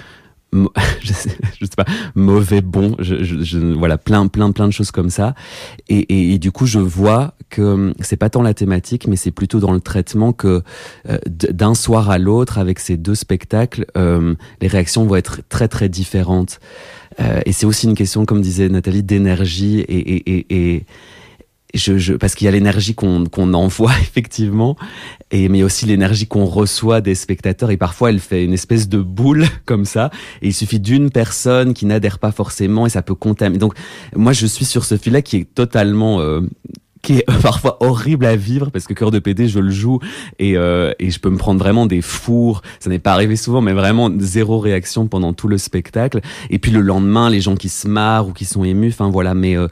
[1.01, 5.11] je sais, je pas mauvais bon je, je, voilà plein plein plein de choses comme
[5.11, 5.35] ça.
[5.89, 9.31] Et, et, du coup je vois que hum, c'est pas tant la thématique mais c'est
[9.31, 10.63] plutôt dans le traitement que
[11.09, 15.69] euh, d'un soir à l'autre avec ces deux spectacles euh, les réactions vont être très
[15.69, 16.61] très différentes.
[17.21, 20.87] Euh, et c'est aussi une question comme disait Nathalie d'énergie et, et, et
[21.75, 24.77] je, je, parce qu'il y a l'énergie qu'on envoie effectivement,
[25.31, 27.71] et mais aussi l'énergie qu'on reçoit des spectateurs.
[27.71, 30.11] Et parfois, elle fait une espèce de boule comme ça.
[30.43, 33.59] Et il suffit d'une personne qui n'adhère pas forcément, et ça peut contaminer.
[33.59, 33.75] Donc,
[34.15, 36.41] moi, je suis sur ce fil-là qui est totalement euh,
[37.03, 40.01] qui est parfois horrible à vivre parce que cœur de PD je le joue
[40.39, 42.63] et, euh, et je peux me prendre vraiment des fours.
[42.81, 46.21] Ça n'est pas arrivé souvent mais vraiment zéro réaction pendant tout le spectacle.
[46.51, 49.35] Et puis le lendemain les gens qui se marrent ou qui sont émus enfin voilà.
[49.35, 49.69] Mais euh,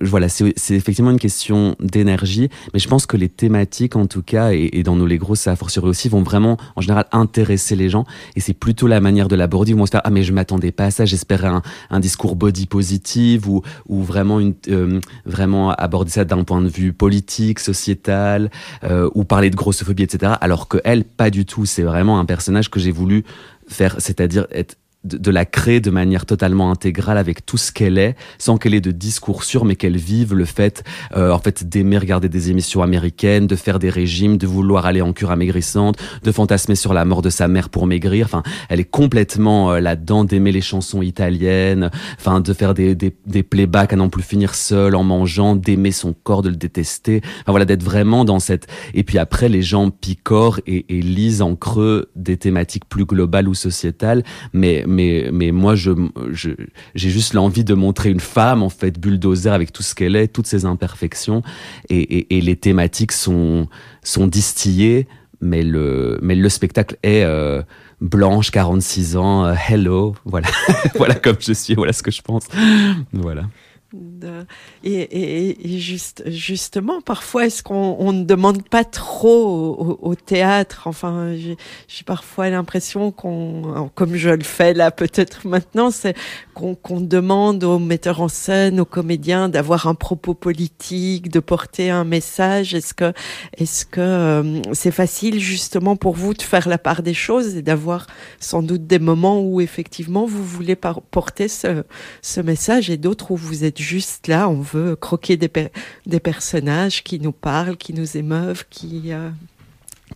[0.00, 2.48] voilà c'est effectivement une question d'énergie.
[2.72, 5.56] Mais je pense que les thématiques en tout cas et, dans nos les grosses a
[5.56, 8.04] fortiori aussi vont vraiment en général intéresser les gens.
[8.36, 10.72] Et c'est plutôt la manière de l'aborder ils vont se faire ah mais je m'attendais
[10.72, 15.70] pas à ça j'espérais un, un discours body positive ou ou vraiment une euh, vraiment
[15.70, 18.50] aborder ça d'un point de vue politique, sociétal,
[18.84, 20.34] euh, ou parler de grossophobie, etc.
[20.40, 21.66] Alors que elle, pas du tout.
[21.66, 23.24] C'est vraiment un personnage que j'ai voulu
[23.68, 28.16] faire, c'est-à-dire être de, la créer de manière totalement intégrale avec tout ce qu'elle est,
[28.38, 30.82] sans qu'elle ait de discours sûr, mais qu'elle vive le fait,
[31.16, 35.02] euh, en fait, d'aimer regarder des émissions américaines, de faire des régimes, de vouloir aller
[35.02, 38.26] en cure amaigrissante, de fantasmer sur la mort de sa mère pour maigrir.
[38.26, 43.14] Enfin, elle est complètement euh, là-dedans, d'aimer les chansons italiennes, enfin, de faire des, des,
[43.26, 47.20] des playbacks à n'en plus finir seul en mangeant, d'aimer son corps, de le détester.
[47.40, 48.66] Enfin voilà, d'être vraiment dans cette.
[48.94, 53.48] Et puis après, les gens picorent et, et lisent en creux des thématiques plus globales
[53.48, 55.90] ou sociétales, mais mais, mais moi, je,
[56.32, 60.28] j'ai juste l'envie de montrer une femme, en fait, bulldozer avec tout ce qu'elle est,
[60.28, 61.42] toutes ses imperfections.
[61.90, 63.68] Et, et, les thématiques sont,
[64.02, 65.06] sont distillées,
[65.40, 67.62] mais le, mais le spectacle est euh,
[68.00, 70.48] blanche, 46 ans, euh, hello, voilà,
[70.94, 72.44] voilà comme je suis, voilà ce que je pense.
[73.12, 73.44] Voilà.
[74.84, 80.86] Et, juste, justement, parfois, est-ce qu'on ne demande pas trop au, théâtre?
[80.86, 86.14] Enfin, j'ai parfois l'impression qu'on, comme je le fais là peut-être maintenant, c'est
[86.54, 92.04] qu'on demande aux metteurs en scène, aux comédiens d'avoir un propos politique, de porter un
[92.04, 92.74] message.
[92.74, 93.12] Est-ce que,
[93.56, 97.62] est-ce que euh, c'est facile justement pour vous de faire la part des choses et
[97.62, 98.06] d'avoir
[98.40, 101.84] sans doute des moments où effectivement vous voulez porter ce,
[102.22, 105.50] ce message et d'autres où vous êtes juste là, on veut croquer des,
[106.06, 109.30] des personnages qui nous parlent, qui nous émeuvent, qui, euh,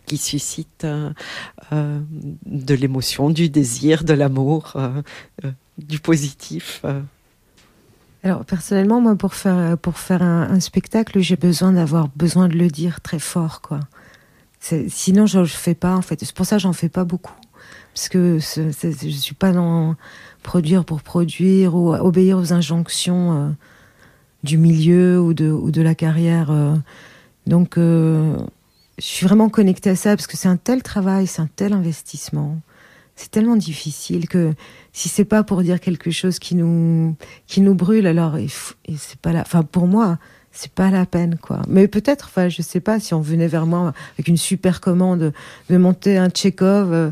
[0.05, 1.11] qui suscitent euh,
[1.71, 1.99] euh,
[2.45, 4.75] de l'émotion, du désir, de l'amour,
[5.77, 6.83] du positif.
[8.23, 12.67] Alors personnellement, moi, pour faire pour faire un, spectacle, j'ai besoin d'avoir besoin de le
[12.67, 13.79] dire très fort, quoi.
[14.59, 15.95] Sinon, je ne fais pas.
[15.95, 17.39] En fait, c'est pour ça j'en fais pas beaucoup,
[17.93, 19.95] parce que je suis pas dans
[20.43, 23.55] produire pour produire ou obéir aux injonctions
[24.43, 26.51] du milieu ou de, ou de la carrière.
[26.51, 26.75] Euh.
[27.47, 28.37] Donc, euh,
[28.97, 31.73] je suis vraiment connectée à ça parce que c'est un tel travail, c'est un tel
[31.73, 32.59] investissement.
[33.15, 34.53] C'est tellement difficile que
[34.93, 37.15] si c'est pas pour dire quelque chose qui nous,
[37.47, 38.37] qui nous brûle, alors
[38.97, 40.19] c'est pas la, enfin pour moi,
[40.51, 41.61] c'est pas la peine quoi.
[41.67, 45.33] Mais peut-être, enfin je sais pas si on venait vers moi avec une super commande
[45.69, 47.11] de monter un Tchekhov, euh,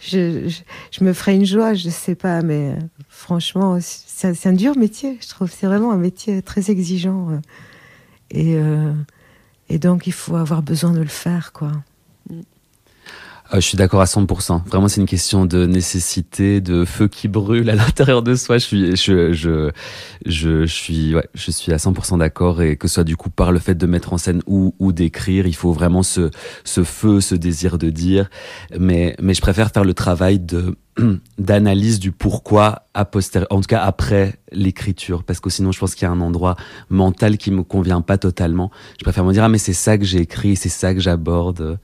[0.00, 2.76] je, me ferais une joie, je sais pas, mais
[3.08, 5.50] franchement, c'est un dur métier, je trouve.
[5.50, 7.30] C'est vraiment un métier très exigeant.
[7.30, 7.38] Euh.
[8.30, 8.92] Et, euh,
[9.68, 11.72] et donc, il faut avoir besoin de le faire, quoi.
[13.52, 14.64] Euh, je suis d'accord à 100%.
[14.66, 18.58] Vraiment, c'est une question de nécessité, de feu qui brûle à l'intérieur de soi.
[18.58, 19.70] Je suis, je, je,
[20.24, 23.52] je, suis, ouais, je suis à 100% d'accord et que ce soit du coup par
[23.52, 26.30] le fait de mettre en scène ou, ou d'écrire, il faut vraiment ce,
[26.64, 28.30] ce feu, ce désir de dire.
[28.78, 30.76] Mais, mais je préfère faire le travail de
[31.38, 33.08] d'analyse du pourquoi a
[33.50, 36.54] en tout cas après l'écriture, parce que sinon je pense qu'il y a un endroit
[36.88, 38.70] mental qui me convient pas totalement.
[38.98, 41.78] Je préfère me dire ah mais c'est ça que j'ai écrit, c'est ça que j'aborde.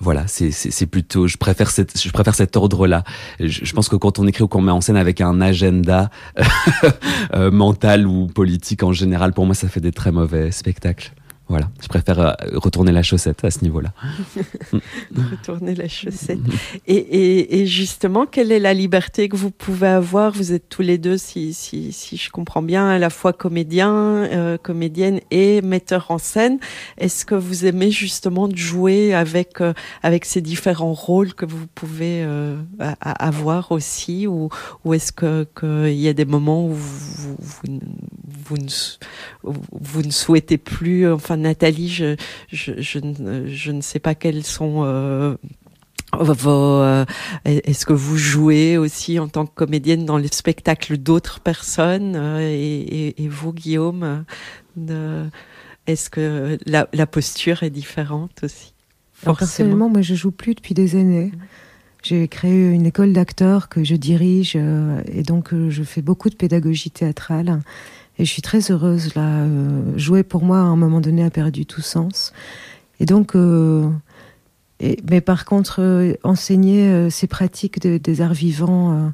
[0.00, 3.04] Voilà, c'est c'est plutôt, je préfère cette, je préfère cet ordre-là.
[3.38, 6.10] Je, je, pense que quand on écrit ou qu'on met en scène avec un agenda
[7.34, 11.12] euh, mental ou politique en général, pour moi ça fait des très mauvais spectacles.
[11.48, 13.92] Voilà, je préfère euh, retourner la chaussette à ce niveau-là.
[15.30, 16.40] retourner la chaussette.
[16.88, 20.32] Et, justement, quelle est la liberté que vous pouvez avoir?
[20.32, 23.92] Vous êtes tous les deux, si, si, si je comprends bien, à la fois comédien,
[23.92, 26.58] euh, comédienne et metteur en scène.
[26.98, 32.26] Est-ce que vous aimez justement jouer avec, euh, avec ces différents rôles que vous pouvez
[33.00, 34.26] avoir aussi?
[34.26, 34.50] Ou,
[34.92, 37.78] est-ce qu'il que y a des moments où vous, ne,
[39.42, 42.16] vous ne souhaitez plus, enfin, Nathalie, je,
[42.52, 42.98] je, je,
[43.46, 45.36] je, ne sais pas quels sont euh,
[46.12, 46.50] vos.
[46.50, 47.04] Euh,
[47.44, 52.40] est-ce que vous jouez aussi en tant que comédienne dans les spectacles d'autres personnes euh,
[52.40, 54.24] et, et, vous, Guillaume,
[55.86, 58.74] est-ce que la, la, posture est différente aussi?
[59.24, 61.32] Personnellement, moi, je joue plus depuis des années.
[62.02, 66.90] J'ai créé une école d'acteurs que je dirige et donc je fais beaucoup de pédagogie
[66.90, 67.62] théâtrale.
[68.18, 69.42] Et je suis très heureuse là.
[69.42, 72.32] Euh, jouer pour moi à un moment donné a perdu tout sens.
[72.98, 73.88] Et donc, euh,
[74.80, 79.12] mais par contre, euh, enseigner ces pratiques de, des arts vivants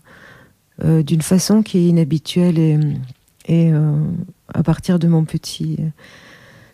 [0.83, 2.99] d'une façon qui est inhabituelle
[3.49, 3.73] et,
[4.53, 5.79] à partir de mon petit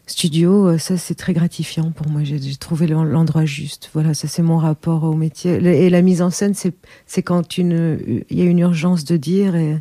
[0.07, 2.23] studio, ça c'est très gratifiant pour moi.
[2.25, 3.91] J'ai trouvé l'endroit juste.
[3.93, 5.55] Voilà, ça c'est mon rapport au métier.
[5.55, 9.79] Et la mise en scène, c'est quand il y a une urgence de dire et,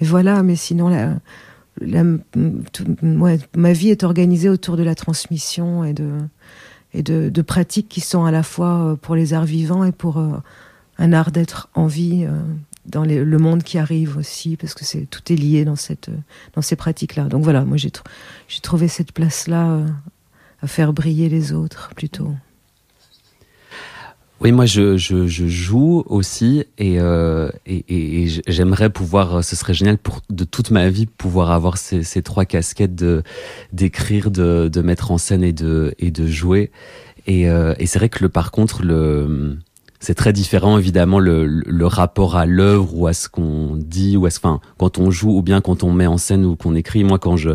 [0.00, 0.42] et voilà.
[0.44, 1.14] Mais sinon, la,
[1.80, 2.04] la,
[3.54, 8.42] ma vie est organisée autour de la transmission et de, pratiques qui sont à la
[8.42, 10.36] fois euh, pour les arts vivants et pour euh,
[10.98, 12.40] un art d'être en vie euh,
[12.86, 17.24] dans le monde qui arrive aussi, parce que tout est lié dans ces pratiques-là.
[17.24, 17.90] Donc voilà, moi j'ai
[18.60, 19.80] trouvé cette place-là
[20.60, 22.34] à faire briller les autres plutôt.
[24.40, 29.72] Oui, moi je, je, je, joue aussi et, euh, et, et j'aimerais pouvoir, ce serait
[29.74, 33.22] génial pour de toute ma vie pouvoir avoir ces, ces trois casquettes de
[33.72, 36.72] d'écrire, de, de mettre en scène et de et de jouer.
[37.26, 39.56] Et, euh, et c'est vrai que le par contre le
[40.00, 44.26] c'est très différent évidemment le, le rapport à l'œuvre ou à ce qu'on dit ou
[44.26, 46.74] à ce enfin quand on joue ou bien quand on met en scène ou qu'on
[46.74, 47.04] écrit.
[47.04, 47.50] Moi quand je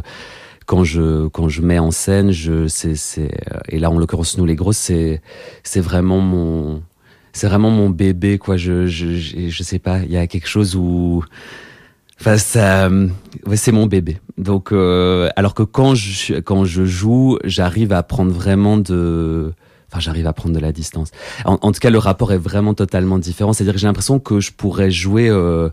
[0.69, 3.31] quand je quand je mets en scène, je c'est c'est
[3.69, 5.19] et là en l'occurrence nous les grosses c'est
[5.63, 6.83] c'est vraiment mon
[7.33, 8.55] c'est vraiment mon bébé quoi.
[8.55, 9.07] Je je
[9.49, 11.23] je, sais pas, il y a quelque chose où
[12.21, 12.89] Enfin, ça,
[13.47, 14.19] ouais, c'est mon bébé.
[14.37, 19.53] Donc, euh, alors que quand je quand je joue, j'arrive à prendre vraiment de,
[19.89, 21.09] enfin, j'arrive à prendre de la distance.
[21.45, 23.53] En, en, tout cas, le rapport est vraiment totalement différent.
[23.53, 25.69] C'est-à-dire que j'ai l'impression que je pourrais jouer euh,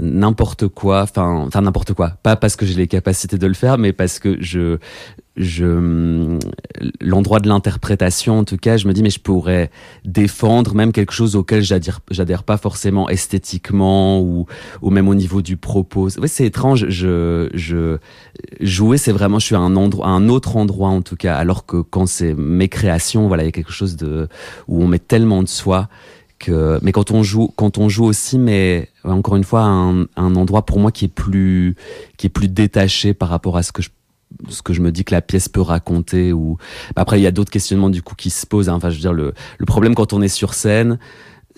[0.00, 2.10] n'importe quoi, enfin, enfin n'importe quoi.
[2.22, 4.78] Pas parce que j'ai les capacités de le faire, mais parce que je,
[5.36, 6.38] je,
[7.00, 9.70] l'endroit de l'interprétation, en tout cas, je me dis mais je pourrais
[10.04, 14.46] défendre même quelque chose auquel j'adhère, j'adhère pas forcément esthétiquement ou,
[14.82, 16.08] ou même au niveau du propos.
[16.18, 16.86] Ouais, c'est étrange.
[16.88, 17.98] Je, je
[18.60, 21.36] jouer, c'est vraiment, je suis à un endroit, à un autre endroit en tout cas,
[21.36, 24.28] alors que quand c'est mes créations, voilà, il y a quelque chose de
[24.68, 25.88] où on met tellement de soi
[26.46, 30.78] mais quand on joue, quand on joue aussi, mais encore une fois, un, endroit pour
[30.78, 31.74] moi qui est plus,
[32.16, 33.90] qui est plus détaché par rapport à ce que je
[34.50, 36.58] ce que je me dis que la pièce peut raconter ou
[36.96, 38.74] après il y a d'autres questionnements du coup qui se posent hein.
[38.74, 40.98] enfin je veux dire le, le problème quand on est sur scène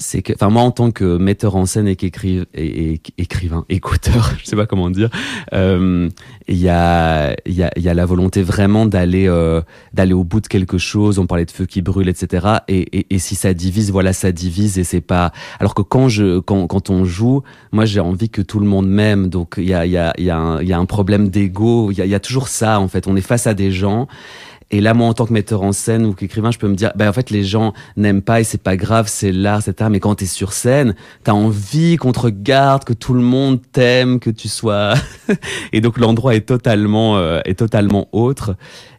[0.00, 4.46] c'est que, enfin moi en tant que metteur en scène et et, écrivain, écouteur, je
[4.46, 5.10] sais pas comment dire,
[5.52, 6.08] euh,
[6.48, 9.60] il y a il y a y a la volonté vraiment d'aller euh,
[9.92, 11.18] d'aller au bout de quelque chose.
[11.18, 12.46] On parlait de feu qui brûle, etc.
[12.68, 15.32] Et, et, et si ça divise, voilà, ça divise et c'est pas.
[15.60, 18.88] Alors que quand je quand quand on joue, moi j'ai envie que tout le monde
[18.88, 19.28] m'aime.
[19.28, 21.28] Donc il y a il y a il y a un, y a un problème
[21.28, 21.90] d'ego.
[21.90, 23.06] Il y a il y a toujours ça en fait.
[23.06, 24.08] On est face à des gens
[24.72, 26.92] et là, moi, en tant que metteur en scène ou qu'écrivain, je peux me dire,
[26.94, 29.90] bah, en fait, les gens n'aiment pas et c'est pas grave, c'est l'art, etc.
[29.90, 34.20] Mais quand t'es sur scène, t'as envie qu'on te regarde, que tout le monde t'aime,
[34.20, 34.94] que tu sois.
[35.72, 38.54] et donc, l'endroit est totalement, euh, est totalement autre.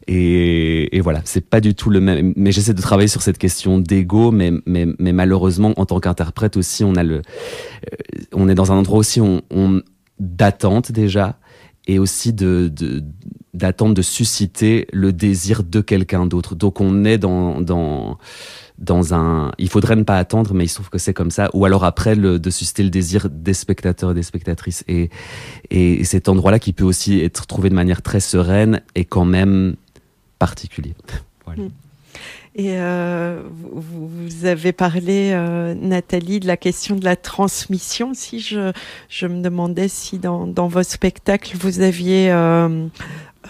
[0.08, 2.34] Et, et voilà, c'est pas du tout le même.
[2.36, 6.58] Mais j'essaie de travailler sur cette question d'ego, mais, mais, mais malheureusement, en tant qu'interprète
[6.58, 9.82] aussi, on a le, euh, on est dans un endroit aussi on, on
[10.20, 11.38] d'attente déjà
[11.88, 12.72] et aussi de,
[13.54, 16.56] d'attendre de susciter le désir de quelqu'un d'autre.
[16.56, 18.18] Donc on est dans, dans,
[18.78, 19.52] dans un...
[19.58, 21.50] Il faudrait ne pas attendre, mais il se trouve que c'est comme ça.
[21.54, 24.84] Ou alors après, de susciter le désir des spectateurs et des spectatrices.
[24.88, 25.10] Et,
[25.70, 29.76] et cet endroit-là qui peut aussi être trouvé de manière très sereine et quand même
[30.40, 30.94] particulier.
[31.46, 31.64] voilà.
[31.64, 31.70] Hmm.
[32.54, 38.14] Et euh, vous, vous, avez parlé, euh, Nathalie, de la question de la transmission.
[38.14, 38.74] Si je,
[39.08, 42.88] je me demandais si dans, dans vos spectacles vous aviez euh,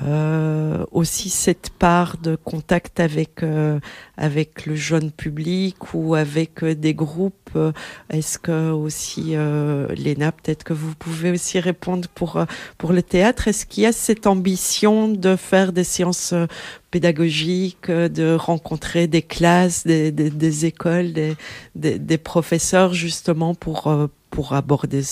[0.03, 3.79] euh, aussi cette part de contact avec euh,
[4.17, 7.51] avec le jeune public ou avec euh, des groupes.
[7.55, 7.71] Euh,
[8.09, 9.35] est-ce que aussi
[9.95, 12.43] Léna, peut-être que vous pouvez aussi répondre pour
[12.77, 13.47] pour le théâtre?
[13.47, 16.33] Est-ce qu'il y a cette ambition de faire des séances
[16.89, 21.35] pédagogiques, de rencontrer des classes, des, des, des écoles, des,
[21.75, 25.03] des, professeurs justement pour pour aborder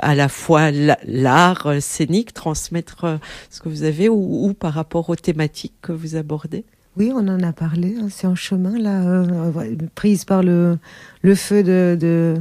[0.00, 3.18] à la fois l'art scénique, transmettre
[3.50, 6.64] ce que vous avez ou, par rapport aux thématiques que vous abordez?
[6.96, 10.78] Oui, on en a parlé, hein, c'est en chemin là, euh, prise par le,
[11.22, 12.36] le feu de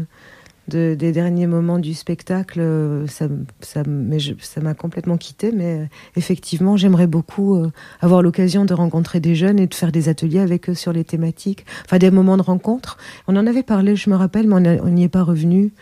[0.67, 3.27] de, des derniers moments du spectacle, euh, ça,
[4.61, 5.51] m'a complètement quitté.
[5.51, 5.85] Mais euh,
[6.15, 10.39] effectivement, j'aimerais beaucoup euh, avoir l'occasion de rencontrer des jeunes et de faire des ateliers
[10.39, 12.97] avec eux sur les thématiques, enfin des moments de rencontre.
[13.27, 15.73] On en avait parlé, je me rappelle, mais on n'y est pas revenu.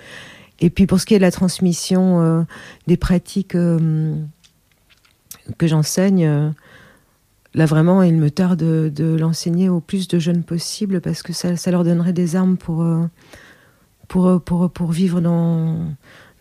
[0.60, 2.46] Et puis pour ce qui est de la transmission
[2.86, 4.18] des pratiques que
[5.64, 6.54] j'enseigne,
[7.56, 11.72] là vraiment, il me tarde de, l'enseigner au plus de jeunes possible parce que ça
[11.72, 12.86] leur donnerait des armes pour
[14.12, 15.86] pour, pour, pour vivre dans,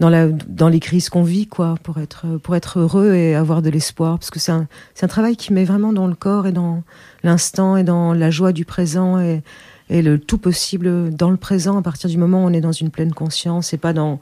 [0.00, 3.62] dans, la, dans les crises qu'on vit, quoi, pour être, pour être heureux et avoir
[3.62, 4.18] de l'espoir.
[4.18, 4.66] Parce que c'est un,
[5.00, 6.82] un travail qui met vraiment dans le corps et dans
[7.22, 9.42] l'instant et dans la joie du présent et,
[9.88, 12.90] le tout possible dans le présent à partir du moment où on est dans une
[12.90, 14.18] pleine conscience et pas dans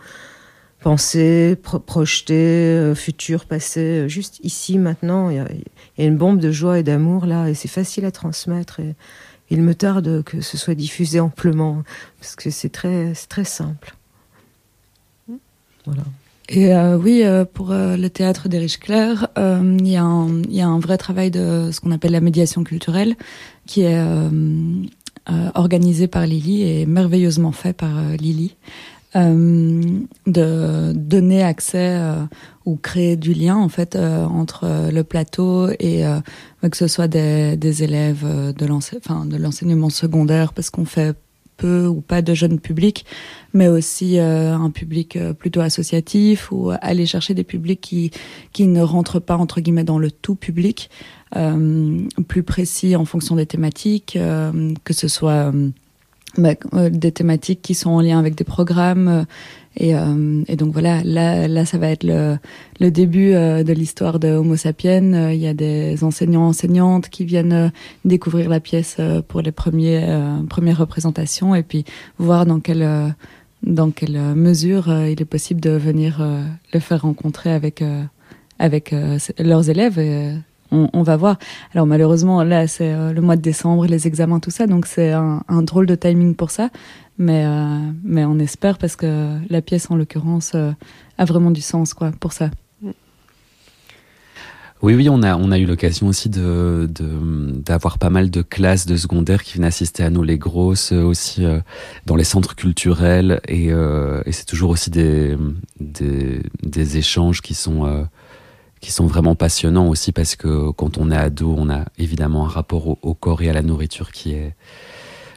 [0.80, 5.28] penser, pro projeter, euh, futur, passé, euh, juste ici, maintenant.
[5.30, 8.80] Il y, a, une bombe de joie et d'amour là et c'est facile à transmettre.
[8.80, 8.94] Et,
[9.50, 11.82] il me tarde que ce soit diffusé amplement,
[12.20, 13.94] parce que c'est très, très simple.
[15.84, 16.04] Voilà.
[16.48, 20.66] Et euh, oui, euh, pour euh, le théâtre des Riches Clairs, il y, y a
[20.66, 23.16] un vrai travail de ce qu'on appelle la médiation culturelle,
[23.66, 24.02] qui est
[25.54, 28.56] organisé par Lily et merveilleusement fait par Lily.
[29.16, 32.26] Euh, de donner accès euh,
[32.66, 36.04] ou créer du lien en fait euh, entre le plateau et
[36.60, 41.16] que ce soit des, élèves de l'enseignement secondaire parce qu'on fait
[41.56, 43.06] peu ou pas de jeunes publics,
[43.54, 48.10] mais aussi un public plutôt associatif ou aller chercher des publics qui
[48.52, 50.90] qui ne rentrent pas entre guillemets dans le tout public,
[51.32, 54.18] plus précis en fonction des thématiques,
[54.84, 55.52] que ce soit
[56.36, 59.08] bah, euh, des thématiques qui sont en lien avec des programmes.
[59.08, 59.24] Euh,
[59.76, 62.36] et, euh, et, donc voilà, là, là, ça va être le,
[62.80, 65.30] le début de l'histoire de Homo sapiens.
[65.30, 67.70] Il y a des enseignants, enseignantes qui viennent
[68.04, 68.96] découvrir la pièce
[69.28, 70.04] pour les premiers,
[70.50, 71.84] premières représentations et puis
[72.18, 73.14] voir dans quelle,
[73.62, 76.26] dans quelle mesure il est possible de venir
[76.72, 77.84] le faire rencontrer avec,
[78.58, 78.92] avec
[79.38, 80.00] leurs élèves.
[80.00, 80.34] Et,
[80.70, 81.38] on, va voir.
[81.74, 85.12] Alors malheureusement, là, c'est euh, le mois de décembre, les examens, tout ça, donc c'est
[85.12, 86.70] un, drôle de timing pour ça.
[87.18, 90.70] Mais, euh, mais on espère parce que la pièce, en l'occurrence, euh,
[91.18, 92.50] a vraiment du sens quoi, pour ça.
[94.80, 98.86] Oui, oui, on a, on a eu l'occasion aussi de, d'avoir pas mal de classes
[98.86, 101.44] de secondaire qui viennent assister à nous, les grosses, aussi
[102.06, 103.40] dans les centres culturels.
[103.48, 103.72] Et,
[104.30, 105.36] c'est toujours aussi des,
[105.80, 108.06] des, échanges qui sont
[108.80, 112.48] qui sont vraiment passionnants aussi parce que quand on est ado, on a évidemment un
[112.48, 114.54] rapport au, au, corps et à la nourriture qui est,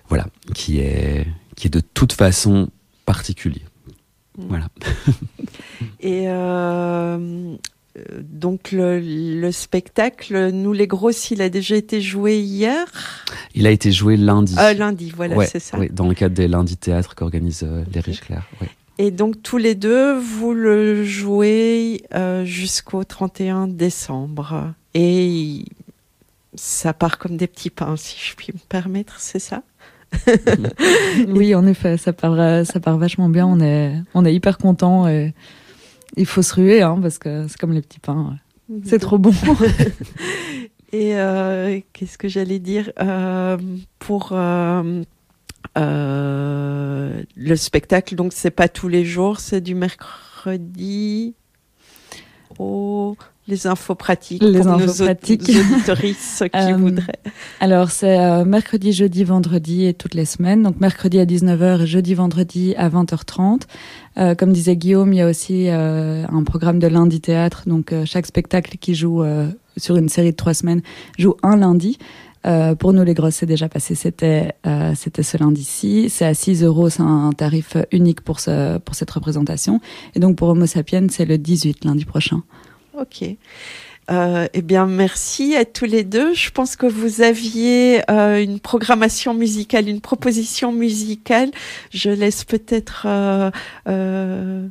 [0.10, 1.26] voilà, qui est,
[1.56, 2.70] qui est de toute façon
[3.06, 3.64] particulier.
[4.38, 4.44] Mmh.
[4.48, 4.68] Voilà.
[6.00, 7.56] et euh,
[8.22, 12.86] donc le, le, spectacle, nous les grosses, il a déjà été joué hier?
[13.54, 14.56] Il a été joué lundi.
[14.58, 15.78] Euh, lundi, voilà, ouais, c'est ça.
[15.78, 18.48] Ouais, dans le cadre des lundis théâtres qu'organisent euh, les Riches Clairs.
[18.62, 18.70] Ouais.
[19.02, 24.76] Et donc tous les deux, vous le jouez euh, jusqu'au 31 décembre.
[24.94, 25.66] Et
[26.54, 29.64] ça part comme des petits pains, si je puis me permettre, c'est ça?
[31.30, 33.48] Oui, en effet, ça part, ça part vachement bien.
[33.48, 35.08] On est, on est hyper content.
[35.08, 35.34] Et
[36.16, 38.38] il faut se ruer, hein, parce que c'est comme les petits pains.
[38.86, 39.34] C'est trop bon.
[40.94, 42.92] et euh, qu'est-ce que j'allais dire?
[43.00, 43.58] Euh,
[43.98, 44.34] pour
[45.78, 51.36] euh, le spectacle, donc c'est pas tous les jours, c'est du mercredi
[52.60, 53.16] au
[53.48, 55.42] les infos pratiques les infos pratiques
[56.20, 57.20] ceux qui euh, voudraient.
[57.60, 60.64] Alors c'est euh, mercredi, jeudi, vendredi et toutes les semaines.
[60.64, 63.62] Donc mercredi à 19h et jeudi, vendredi à 20h30.
[64.18, 67.64] Euh, comme disait Guillaume, il y a aussi un programme de lundi théâtre.
[67.66, 69.24] Donc chaque spectacle qui joue
[69.76, 70.82] sur une série de trois semaines
[71.18, 71.98] joue un lundi.
[72.46, 73.96] Euh, pour nous, les grosses, c'est déjà passé.
[73.96, 76.10] C'était euh, c'était ce lundi-ci.
[76.10, 76.90] C'est à 6 euros.
[76.90, 79.80] C'est un tarif unique pour, ce, pour cette représentation.
[80.16, 82.44] Et donc, pour Homo sapiens, c'est le 18 lundi prochain.
[83.00, 83.24] Ok.
[84.10, 86.34] Euh, eh bien, merci à tous les deux.
[86.34, 91.52] Je pense que vous aviez euh, une programmation musicale, une proposition musicale.
[91.92, 93.52] Je laisse peut-être euh,
[93.88, 94.68] euh,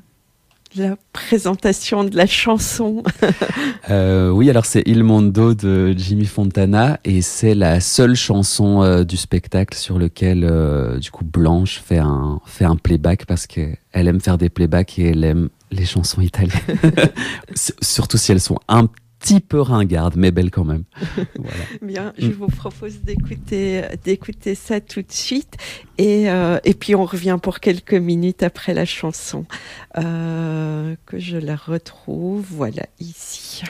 [0.77, 3.03] la présentation de la chanson.
[3.91, 9.05] euh, oui, alors c'est Il Mondo de Jimmy Fontana et c'est la seule chanson euh,
[9.05, 13.77] du spectacle sur lequel euh, du coup Blanche fait un fait un playback parce qu'elle
[13.93, 16.61] aime faire des playbacks et elle aime les chansons italiennes.
[17.55, 18.89] Surtout si elles sont un
[19.21, 20.85] petit peu ringardes, mais belles quand même.
[21.37, 21.65] voilà.
[21.83, 25.57] Bien, je vous propose d'écouter d'écouter ça tout de suite
[25.99, 29.45] et euh, et puis on revient pour quelques minutes après la chanson
[29.99, 32.47] euh, que je la retrouve.
[32.51, 33.63] Voilà ici.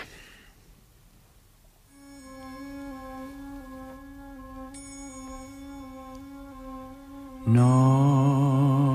[7.47, 8.95] No,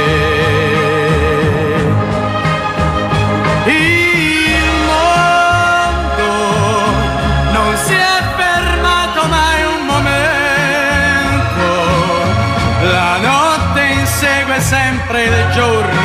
[15.51, 16.00] buongiorno.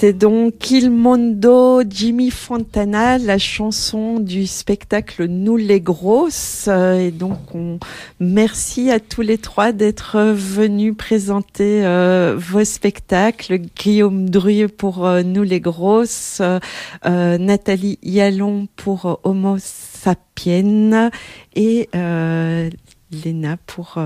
[0.00, 6.66] C'était donc Il Mondo Jimmy Fontana, la chanson du spectacle Nous les grosses.
[6.68, 7.80] Euh, Et donc, on
[8.20, 13.58] merci à tous les trois d'être venus présenter euh, vos spectacles.
[13.76, 16.60] Guillaume Druy pour euh, Nous les grosses, euh,
[17.04, 21.10] euh, Nathalie Yallon pour euh, Homo sapiens
[21.56, 21.88] et
[23.10, 23.98] Léna pour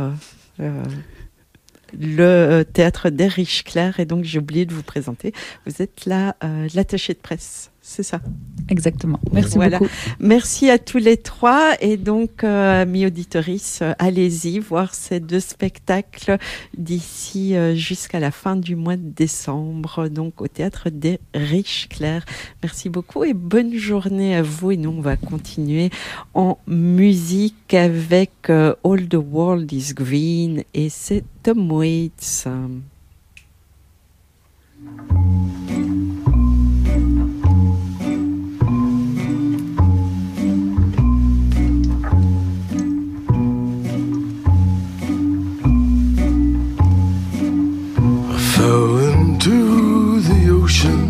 [1.99, 4.01] le théâtre d'Erich Claire.
[4.01, 5.33] Et donc, j'ai oublié de vous présenter.
[5.67, 7.72] Vous êtes là, euh, l'attaché de presse.
[7.95, 8.23] C'est ça.
[8.71, 9.21] Exactement.
[9.35, 9.79] Merci Voilà.
[9.79, 9.91] beaucoup.
[10.19, 11.75] Merci à tous les trois.
[11.83, 16.39] Et donc, euh, amis auditorices, euh, allez-y voir ces deux spectacles
[16.79, 22.25] d'ici euh, jusqu'à la fin du mois de décembre, donc au théâtre des Riches Claires.
[22.63, 24.71] Merci beaucoup et bonne journée à vous.
[24.71, 25.91] Et nous, on va continuer
[26.33, 32.47] en musique avec euh, All the World is Green et c'est Tom Waits.
[48.63, 51.03] Fell into the ocean.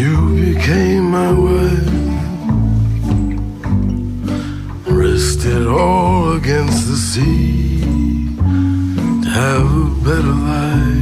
[0.00, 0.12] You
[0.46, 1.96] became my wife.
[5.02, 7.80] Rested all against the sea
[9.22, 10.95] to have a better life.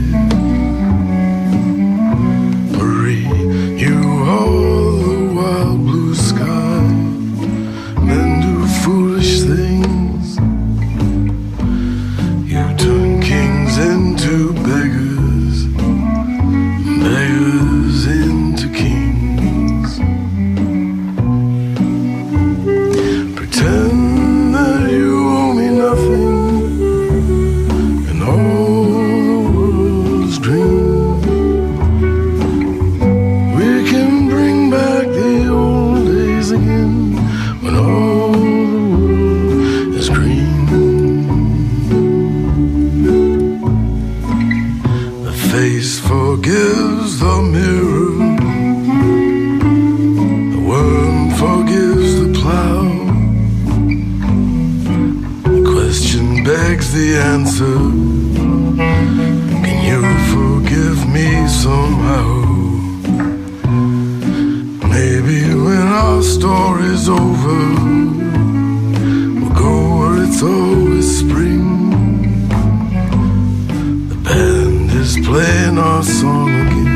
[75.35, 76.94] pleno solo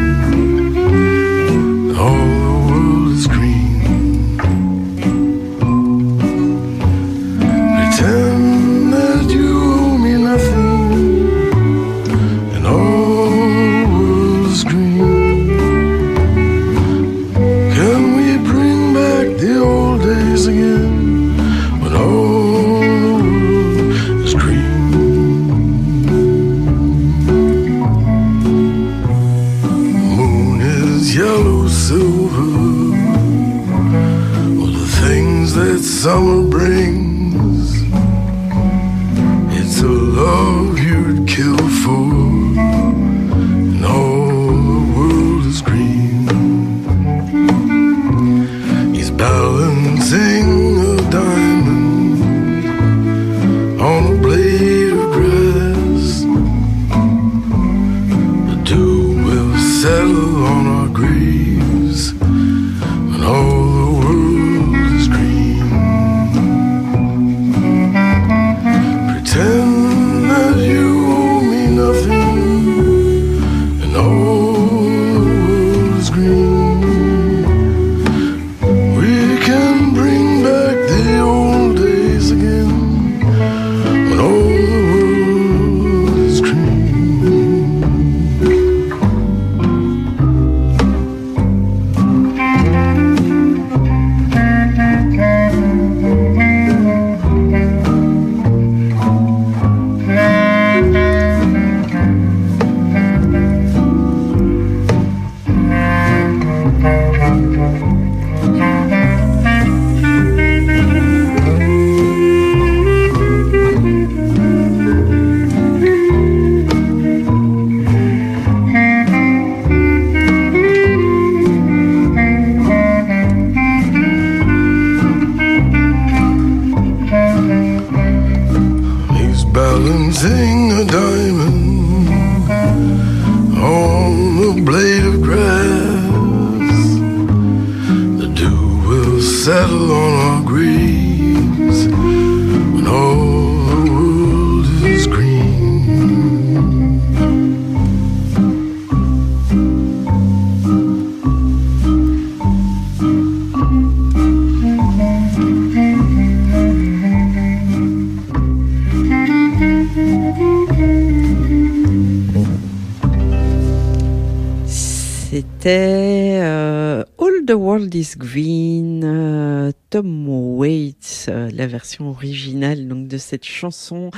[168.17, 174.11] Green, euh, Tom Waits, euh, la version originale donc de cette chanson,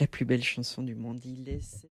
[0.00, 1.20] la plus belle chanson du monde.
[1.24, 1.86] Il est...